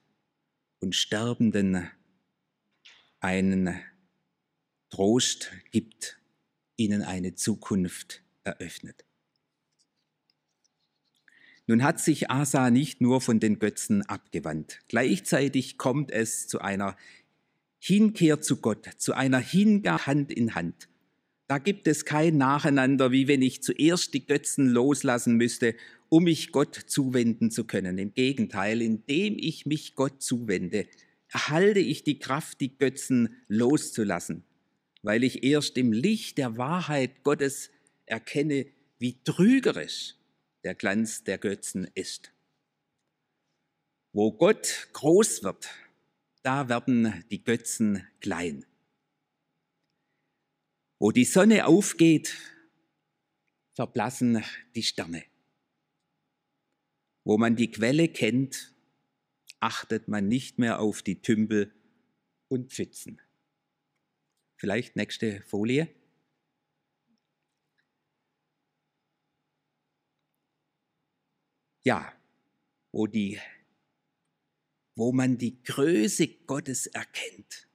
und 0.80 0.94
Sterbenden 0.94 1.90
einen 3.20 3.80
Trost 4.90 5.52
gibt, 5.70 6.18
ihnen 6.76 7.02
eine 7.02 7.34
Zukunft 7.34 8.22
eröffnet. 8.44 9.04
Nun 11.70 11.84
hat 11.84 12.00
sich 12.00 12.32
Asa 12.32 12.68
nicht 12.68 13.00
nur 13.00 13.20
von 13.20 13.38
den 13.38 13.60
Götzen 13.60 14.02
abgewandt. 14.02 14.80
Gleichzeitig 14.88 15.78
kommt 15.78 16.10
es 16.10 16.48
zu 16.48 16.60
einer 16.60 16.96
Hinkehr 17.78 18.40
zu 18.40 18.56
Gott, 18.56 18.88
zu 18.96 19.12
einer 19.12 19.38
Hingabe 19.38 20.04
Hand 20.04 20.32
in 20.32 20.56
Hand. 20.56 20.88
Da 21.46 21.58
gibt 21.58 21.86
es 21.86 22.04
kein 22.04 22.38
Nacheinander, 22.38 23.12
wie 23.12 23.28
wenn 23.28 23.40
ich 23.40 23.62
zuerst 23.62 24.14
die 24.14 24.26
Götzen 24.26 24.68
loslassen 24.68 25.36
müsste, 25.36 25.76
um 26.08 26.24
mich 26.24 26.50
Gott 26.50 26.74
zuwenden 26.74 27.52
zu 27.52 27.62
können. 27.62 27.98
Im 27.98 28.14
Gegenteil, 28.14 28.82
indem 28.82 29.36
ich 29.38 29.64
mich 29.64 29.94
Gott 29.94 30.20
zuwende, 30.20 30.88
erhalte 31.28 31.78
ich 31.78 32.02
die 32.02 32.18
Kraft, 32.18 32.60
die 32.60 32.76
Götzen 32.76 33.36
loszulassen, 33.46 34.42
weil 35.02 35.22
ich 35.22 35.44
erst 35.44 35.78
im 35.78 35.92
Licht 35.92 36.36
der 36.36 36.56
Wahrheit 36.56 37.22
Gottes 37.22 37.70
erkenne, 38.06 38.66
wie 38.98 39.22
trügerisch 39.22 40.16
der 40.64 40.74
Glanz 40.74 41.24
der 41.24 41.38
Götzen 41.38 41.90
ist. 41.94 42.32
Wo 44.12 44.32
Gott 44.32 44.88
groß 44.92 45.42
wird, 45.42 45.68
da 46.42 46.68
werden 46.68 47.24
die 47.30 47.42
Götzen 47.44 48.06
klein. 48.20 48.66
Wo 50.98 51.12
die 51.12 51.24
Sonne 51.24 51.66
aufgeht, 51.66 52.36
verblassen 53.74 54.44
die 54.74 54.82
Sterne. 54.82 55.24
Wo 57.24 57.38
man 57.38 57.56
die 57.56 57.70
Quelle 57.70 58.08
kennt, 58.08 58.74
achtet 59.60 60.08
man 60.08 60.28
nicht 60.28 60.58
mehr 60.58 60.80
auf 60.80 61.02
die 61.02 61.22
Tümpel 61.22 61.72
und 62.48 62.72
Pfützen. 62.72 63.20
Vielleicht 64.56 64.96
nächste 64.96 65.40
Folie. 65.42 65.88
Ja, 71.82 72.12
wo, 72.92 73.06
die, 73.06 73.38
wo 74.94 75.12
man 75.12 75.38
die 75.38 75.62
Größe 75.62 76.28
Gottes 76.46 76.86
erkennt, 76.86 77.68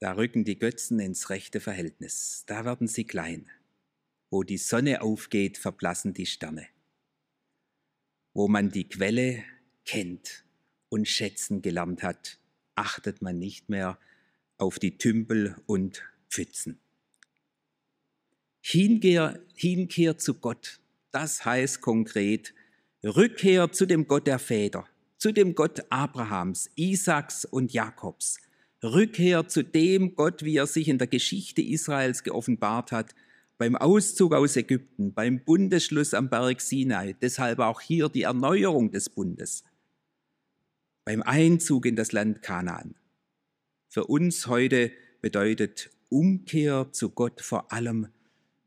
da 0.00 0.12
rücken 0.12 0.44
die 0.44 0.58
Götzen 0.58 0.98
ins 0.98 1.30
rechte 1.30 1.60
Verhältnis, 1.60 2.44
da 2.46 2.64
werden 2.64 2.88
sie 2.88 3.04
klein. 3.04 3.50
Wo 4.30 4.42
die 4.42 4.58
Sonne 4.58 5.00
aufgeht, 5.00 5.58
verblassen 5.58 6.12
die 6.12 6.26
Sterne. 6.26 6.68
Wo 8.32 8.48
man 8.48 8.70
die 8.70 8.88
Quelle 8.88 9.44
kennt 9.84 10.44
und 10.88 11.06
schätzen 11.06 11.62
gelernt 11.62 12.02
hat, 12.02 12.38
achtet 12.74 13.22
man 13.22 13.38
nicht 13.38 13.68
mehr 13.68 13.98
auf 14.56 14.78
die 14.78 14.98
Tümpel 14.98 15.56
und 15.66 16.02
Pfützen. 16.28 16.80
Hinkehr, 18.60 19.40
Hinkehr 19.54 20.18
zu 20.18 20.34
Gott, 20.34 20.80
das 21.14 21.44
heißt 21.44 21.80
konkret 21.80 22.54
Rückkehr 23.04 23.70
zu 23.70 23.86
dem 23.86 24.08
Gott 24.08 24.26
der 24.26 24.38
Väter, 24.38 24.86
zu 25.18 25.32
dem 25.32 25.54
Gott 25.54 25.84
Abrahams, 25.90 26.70
Isaaks 26.74 27.44
und 27.44 27.72
Jakobs. 27.72 28.38
Rückkehr 28.82 29.48
zu 29.48 29.62
dem 29.62 30.14
Gott, 30.14 30.44
wie 30.44 30.56
er 30.56 30.66
sich 30.66 30.88
in 30.88 30.98
der 30.98 31.06
Geschichte 31.06 31.62
Israels 31.62 32.22
geoffenbart 32.22 32.92
hat, 32.92 33.14
beim 33.56 33.76
Auszug 33.76 34.34
aus 34.34 34.56
Ägypten, 34.56 35.14
beim 35.14 35.44
Bundesschluss 35.44 36.12
am 36.12 36.28
Berg 36.28 36.60
Sinai, 36.60 37.14
deshalb 37.22 37.60
auch 37.60 37.80
hier 37.80 38.08
die 38.08 38.22
Erneuerung 38.22 38.90
des 38.90 39.08
Bundes 39.08 39.64
beim 41.04 41.22
Einzug 41.22 41.86
in 41.86 41.96
das 41.96 42.12
Land 42.12 42.42
Kanaan. 42.42 42.94
Für 43.88 44.06
uns 44.06 44.46
heute 44.46 44.90
bedeutet 45.20 45.90
Umkehr 46.08 46.88
zu 46.92 47.10
Gott 47.10 47.40
vor 47.40 47.72
allem 47.72 48.08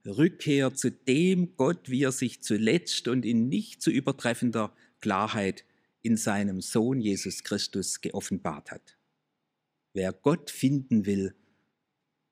Rückkehr 0.08 0.74
zu 0.74 0.92
dem 0.92 1.56
Gott, 1.56 1.90
wie 1.90 2.04
er 2.04 2.12
sich 2.12 2.42
zuletzt 2.42 3.08
und 3.08 3.26
in 3.26 3.50
nicht 3.50 3.82
zu 3.82 3.92
übertreffender 3.92 4.74
Klarheit 5.02 5.66
in 6.02 6.18
seinem 6.18 6.62
Sohn 6.62 7.02
Jesus 7.02 7.44
Christus 7.44 8.02
geoffenbart 8.02 8.72
hat. 8.72 8.98
Wer 9.94 10.14
Gott 10.14 10.50
finden 10.50 11.06
will, 11.06 11.36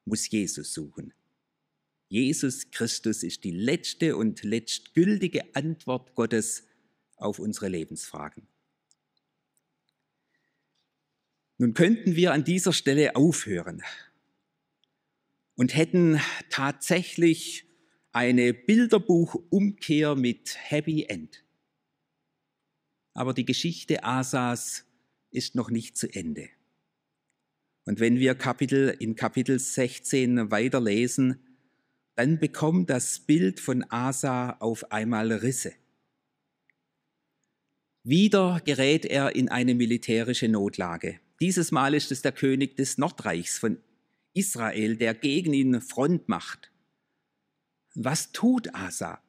muss 0.05 0.29
Jesus 0.29 0.73
suchen. 0.73 1.13
Jesus 2.07 2.71
Christus 2.71 3.23
ist 3.23 3.43
die 3.43 3.51
letzte 3.51 4.15
und 4.15 4.43
letztgültige 4.43 5.55
Antwort 5.55 6.15
Gottes 6.15 6.63
auf 7.17 7.39
unsere 7.39 7.67
Lebensfragen. 7.67 8.47
Nun 11.57 11.73
könnten 11.73 12.15
wir 12.15 12.33
an 12.33 12.43
dieser 12.43 12.73
Stelle 12.73 13.15
aufhören 13.15 13.81
und 15.55 15.75
hätten 15.75 16.19
tatsächlich 16.49 17.64
eine 18.15 18.54
Bilderbuchumkehr 18.54 20.15
mit 20.15 20.56
Happy 20.58 21.04
End. 21.04 21.43
Aber 23.13 23.34
die 23.34 23.43
Geschichte 23.43 24.06
Asas 24.06 24.86
ist 25.32 25.56
noch 25.56 25.69
nicht 25.69 25.97
zu 25.97 26.08
Ende. 26.08 26.47
Und 27.84 27.99
wenn 27.99 28.17
wir 28.17 28.34
Kapitel, 28.36 28.95
in 28.99 29.17
Kapitel 29.17 29.60
16 29.60 30.49
weiterlesen, 30.49 31.41
dann 32.15 32.39
bekommt 32.39 32.89
das 32.89 33.19
Bild 33.19 33.60
von 33.60 33.84
Asa 33.89 34.51
auf 34.62 34.93
einmal 34.93 35.34
Risse. 35.34 35.73
Wieder 38.04 38.62
gerät 38.63 39.04
er 39.04 39.36
in 39.36 39.49
eine 39.49 39.75
militärische 39.75 40.47
Notlage. 40.47 41.19
Dieses 41.41 41.73
Mal 41.73 41.93
ist 41.93 42.13
es 42.13 42.21
der 42.21 42.32
König 42.32 42.78
des 42.78 42.97
Nordreichs 42.97 43.58
von 43.58 43.78
Israel, 44.34 44.95
der 44.95 45.13
gegen 45.13 45.54
ihn 45.54 45.82
Front 45.82 46.30
macht. 46.30 46.71
Was 47.95 48.34
tut 48.34 48.75
Asa? 48.75 49.21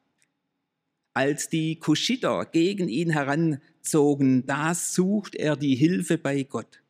Als 1.13 1.47
die 1.47 1.79
Kuschiter 1.79 2.45
gegen 2.45 2.89
ihn 2.89 3.09
heranzogen, 3.09 4.45
da 4.45 4.75
sucht 4.75 5.35
er 5.35 5.55
die 5.55 5.75
Hilfe 5.75 6.17
bei 6.17 6.43
Gott. 6.43 6.83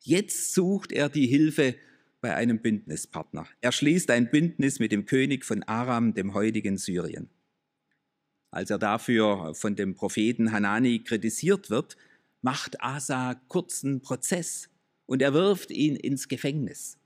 Jetzt 0.00 0.52
sucht 0.52 0.92
er 0.92 1.08
die 1.08 1.26
Hilfe 1.26 1.76
bei 2.20 2.36
einem 2.36 2.60
Bündnispartner. 2.60 3.46
Er 3.62 3.72
schließt 3.72 4.10
ein 4.10 4.30
Bündnis 4.30 4.80
mit 4.80 4.92
dem 4.92 5.06
König 5.06 5.46
von 5.46 5.62
Aram, 5.62 6.12
dem 6.12 6.34
heutigen 6.34 6.76
Syrien. 6.76 7.30
Als 8.50 8.68
er 8.68 8.78
dafür 8.78 9.54
von 9.54 9.74
dem 9.74 9.94
Propheten 9.94 10.52
Hanani 10.52 10.98
kritisiert 10.98 11.70
wird, 11.70 11.96
macht 12.42 12.82
Asa 12.82 13.40
kurzen 13.48 14.02
Prozess 14.02 14.68
und 15.06 15.22
er 15.22 15.32
wirft 15.32 15.70
ihn 15.70 15.96
ins 15.96 16.28
Gefängnis. 16.28 16.98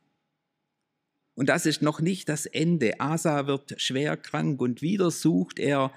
Und 1.36 1.50
das 1.50 1.66
ist 1.66 1.82
noch 1.82 2.00
nicht 2.00 2.28
das 2.28 2.46
Ende. 2.46 2.98
Asa 2.98 3.46
wird 3.46 3.80
schwer 3.80 4.16
krank 4.16 4.60
und 4.60 4.82
wieder 4.82 5.10
sucht 5.10 5.58
er 5.58 5.92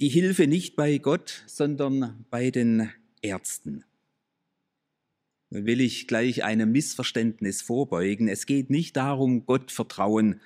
die 0.00 0.10
Hilfe 0.10 0.46
nicht 0.46 0.76
bei 0.76 0.98
Gott, 0.98 1.42
sondern 1.46 2.26
bei 2.30 2.50
den 2.50 2.92
Ärzten. 3.22 3.84
Nun 5.48 5.64
will 5.64 5.80
ich 5.80 6.06
gleich 6.06 6.44
einem 6.44 6.72
Missverständnis 6.72 7.62
vorbeugen. 7.62 8.28
Es 8.28 8.44
geht 8.44 8.68
nicht 8.68 8.96
darum, 8.96 9.46
Gott 9.46 9.72
vertrauen 9.72 10.42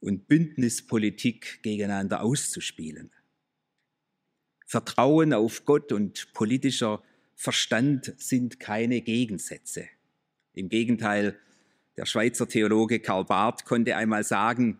und 0.00 0.26
Bündnispolitik 0.26 1.62
gegeneinander 1.62 2.22
auszuspielen. 2.22 3.12
Vertrauen 4.66 5.32
auf 5.32 5.64
Gott 5.64 5.92
und 5.92 6.32
politischer 6.32 7.02
Verstand 7.36 8.14
sind 8.18 8.58
keine 8.58 9.00
Gegensätze. 9.00 9.86
Im 10.54 10.68
Gegenteil, 10.68 11.38
der 12.00 12.06
Schweizer 12.06 12.48
Theologe 12.48 12.98
Karl 12.98 13.26
Barth 13.26 13.66
konnte 13.66 13.94
einmal 13.94 14.24
sagen, 14.24 14.78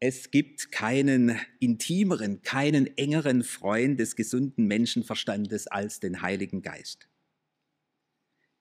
es 0.00 0.32
gibt 0.32 0.72
keinen 0.72 1.38
intimeren, 1.60 2.42
keinen 2.42 2.88
engeren 2.96 3.44
Freund 3.44 4.00
des 4.00 4.16
gesunden 4.16 4.66
Menschenverstandes 4.66 5.68
als 5.68 6.00
den 6.00 6.22
Heiligen 6.22 6.62
Geist. 6.62 7.08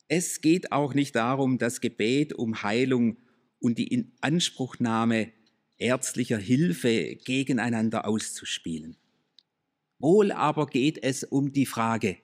Es 0.07 0.41
geht 0.41 0.71
auch 0.71 0.93
nicht 0.93 1.15
darum, 1.15 1.57
das 1.57 1.81
Gebet 1.81 2.33
um 2.33 2.61
Heilung 2.61 3.17
und 3.57 3.79
die 3.79 3.87
Inanspruchnahme 3.87 5.31
ärztlicher 5.79 6.37
Hilfe 6.37 7.15
gegeneinander 7.15 8.07
auszuspielen. 8.07 8.97
Wohl 9.97 10.31
aber 10.31 10.67
geht 10.67 11.03
es 11.03 11.23
um 11.23 11.53
die 11.53 11.65
Frage, 11.65 12.19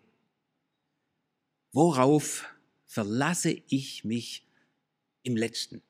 Worauf 1.74 2.46
verlasse 2.86 3.60
ich 3.70 4.04
mich 4.04 4.46
im 5.24 5.36
letzten? 5.36 5.82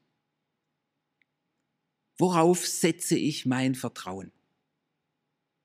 Worauf 2.18 2.68
setze 2.68 3.18
ich 3.18 3.46
mein 3.46 3.76
Vertrauen? 3.76 4.32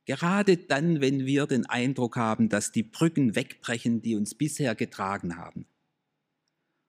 Gerade 0.07 0.57
dann, 0.57 1.01
wenn 1.01 1.27
wir 1.27 1.47
den 1.47 1.67
Eindruck 1.67 2.17
haben, 2.17 2.49
dass 2.49 2.73
die 2.73 2.85
Brücken 2.85 3.35
wegbrechen, 3.35 4.03
die 4.03 4.15
uns 4.15 4.35
bisher 4.35 4.75
getragen 4.75 5.37
haben, 5.37 5.67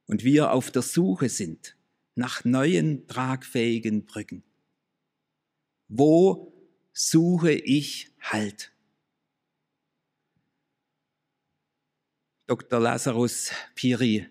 und 0.06 0.24
wir 0.24 0.52
auf 0.54 0.72
der 0.72 0.84
Suche 0.84 1.28
sind 1.28 1.76
nach 2.16 2.46
neuen 2.46 3.08
tragfähigen 3.08 4.06
Brücken. 4.06 4.44
Wo 5.88 6.54
suche 6.94 7.52
ich 7.52 8.12
Halt? 8.22 8.72
Dr. 12.48 12.80
Lazarus 12.80 13.52
Piri. 13.76 14.28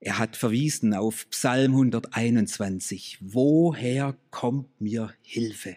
Er 0.00 0.18
hat 0.18 0.36
verwiesen 0.36 0.94
auf 0.94 1.28
Psalm 1.30 1.72
121. 1.72 3.18
Woher 3.20 4.16
kommt 4.30 4.80
mir 4.80 5.12
Hilfe? 5.22 5.76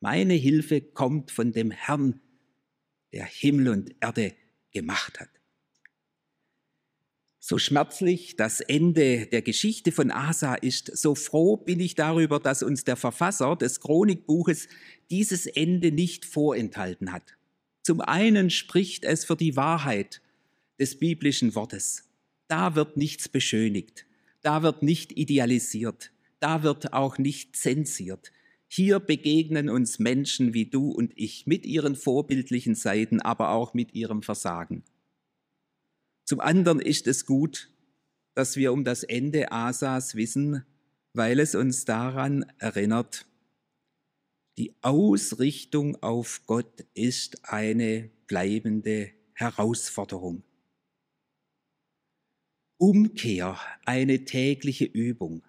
Meine 0.00 0.34
Hilfe 0.34 0.80
kommt 0.80 1.30
von 1.30 1.52
dem 1.52 1.70
Herrn, 1.70 2.20
der 3.12 3.26
Himmel 3.26 3.68
und 3.68 3.94
Erde 4.00 4.34
gemacht 4.72 5.20
hat. 5.20 5.28
So 7.44 7.58
schmerzlich 7.58 8.36
das 8.36 8.60
Ende 8.60 9.26
der 9.26 9.42
Geschichte 9.42 9.92
von 9.92 10.10
Asa 10.10 10.54
ist, 10.54 10.96
so 10.96 11.14
froh 11.14 11.56
bin 11.56 11.80
ich 11.80 11.94
darüber, 11.94 12.40
dass 12.40 12.62
uns 12.62 12.84
der 12.84 12.96
Verfasser 12.96 13.56
des 13.56 13.80
Chronikbuches 13.80 14.68
dieses 15.10 15.46
Ende 15.46 15.92
nicht 15.92 16.24
vorenthalten 16.24 17.12
hat. 17.12 17.36
Zum 17.82 18.00
einen 18.00 18.48
spricht 18.48 19.04
es 19.04 19.24
für 19.24 19.36
die 19.36 19.56
Wahrheit 19.56 20.22
des 20.78 20.98
biblischen 20.98 21.54
Wortes. 21.54 22.11
Da 22.52 22.74
wird 22.74 22.98
nichts 22.98 23.30
beschönigt, 23.30 24.04
da 24.42 24.62
wird 24.62 24.82
nicht 24.82 25.12
idealisiert, 25.12 26.12
da 26.38 26.62
wird 26.62 26.92
auch 26.92 27.16
nicht 27.16 27.56
zensiert. 27.56 28.30
Hier 28.68 29.00
begegnen 29.00 29.70
uns 29.70 29.98
Menschen 29.98 30.52
wie 30.52 30.66
du 30.66 30.90
und 30.90 31.14
ich 31.16 31.46
mit 31.46 31.64
ihren 31.64 31.96
vorbildlichen 31.96 32.74
Seiten, 32.74 33.22
aber 33.22 33.52
auch 33.52 33.72
mit 33.72 33.94
ihrem 33.94 34.22
Versagen. 34.22 34.84
Zum 36.26 36.40
anderen 36.40 36.78
ist 36.78 37.06
es 37.06 37.24
gut, 37.24 37.70
dass 38.34 38.56
wir 38.56 38.74
um 38.74 38.84
das 38.84 39.02
Ende 39.02 39.50
Asas 39.50 40.14
wissen, 40.14 40.62
weil 41.14 41.40
es 41.40 41.54
uns 41.54 41.86
daran 41.86 42.44
erinnert, 42.58 43.24
die 44.58 44.74
Ausrichtung 44.82 46.02
auf 46.02 46.42
Gott 46.44 46.84
ist 46.92 47.48
eine 47.48 48.10
bleibende 48.26 49.10
Herausforderung. 49.32 50.44
Umkehr, 52.82 53.60
eine 53.84 54.24
tägliche 54.24 54.86
Übung. 54.86 55.44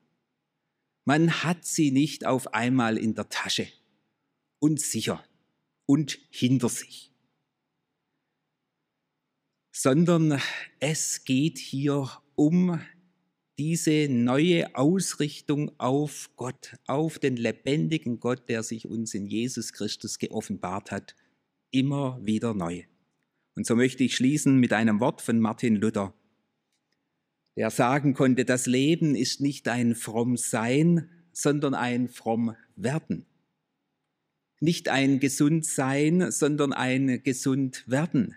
Man 1.04 1.44
hat 1.44 1.66
sie 1.66 1.90
nicht 1.90 2.28
auf 2.28 2.54
einmal 2.54 2.96
in 2.96 3.16
der 3.16 3.28
Tasche 3.28 3.68
und 4.60 4.80
sicher 4.80 5.26
und 5.88 6.20
hinter 6.30 6.70
sich, 6.70 7.12
sondern 9.72 10.40
es 10.80 11.24
geht 11.24 11.58
hier 11.58 12.08
um 12.36 12.80
diese 13.58 14.10
neue 14.10 14.76
Ausrichtung 14.76 15.72
auf 15.80 16.30
Gott, 16.36 16.76
auf 16.86 17.18
den 17.18 17.36
lebendigen 17.36 18.20
Gott, 18.20 18.48
der 18.48 18.62
sich 18.62 18.86
uns 18.86 19.16
in 19.16 19.26
Jesus 19.26 19.74
Christus 19.74 20.20
geoffenbart 20.20 20.92
hat, 20.92 21.16
immer 21.72 22.24
wieder 22.24 22.54
neu. 22.54 22.84
Und 23.56 23.66
so 23.66 23.76
möchte 23.76 24.04
ich 24.04 24.16
schließen 24.16 24.60
mit 24.60 24.72
einem 24.72 25.00
Wort 25.00 25.20
von 25.20 25.40
Martin 25.40 25.78
Luther 25.78 26.14
der 27.56 27.70
sagen 27.70 28.14
konnte, 28.14 28.46
das 28.46 28.66
Leben 28.66 29.16
ist 29.16 29.42
nicht 29.42 29.68
ein 29.68 29.96
fromm 29.96 30.38
Sein, 30.38 31.10
sondern 31.32 31.74
ein 31.74 32.10
fromm 32.10 32.56
Werden. 32.76 33.26
Nicht 34.60 34.90
ein 34.90 35.20
gesund 35.20 35.66
Sein, 35.66 36.32
sondern 36.32 36.74
ein 36.74 37.22
gesund 37.24 37.84
Werden. 37.88 38.36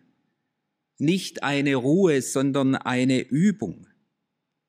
Nicht 0.99 1.43
eine 1.43 1.77
Ruhe, 1.77 2.21
sondern 2.23 2.75
eine 2.75 3.21
Übung. 3.21 3.87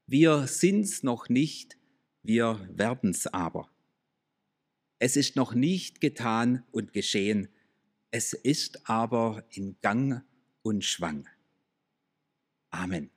Wir 0.06 0.48
sind's 0.48 1.04
noch 1.04 1.30
nicht, 1.30 1.78
wir 2.22 2.68
werden's 2.74 3.28
aber. 3.28 3.70
Es 5.00 5.16
ist 5.16 5.36
noch 5.36 5.54
nicht 5.54 6.02
getan 6.02 6.64
und 6.72 6.94
geschehen, 6.94 7.50
es 8.12 8.34
ist 8.34 8.90
aber 8.90 9.46
in 9.50 9.78
Gang 9.82 10.24
und 10.62 10.84
Schwang. 10.84 11.28
Amen. 12.70 13.17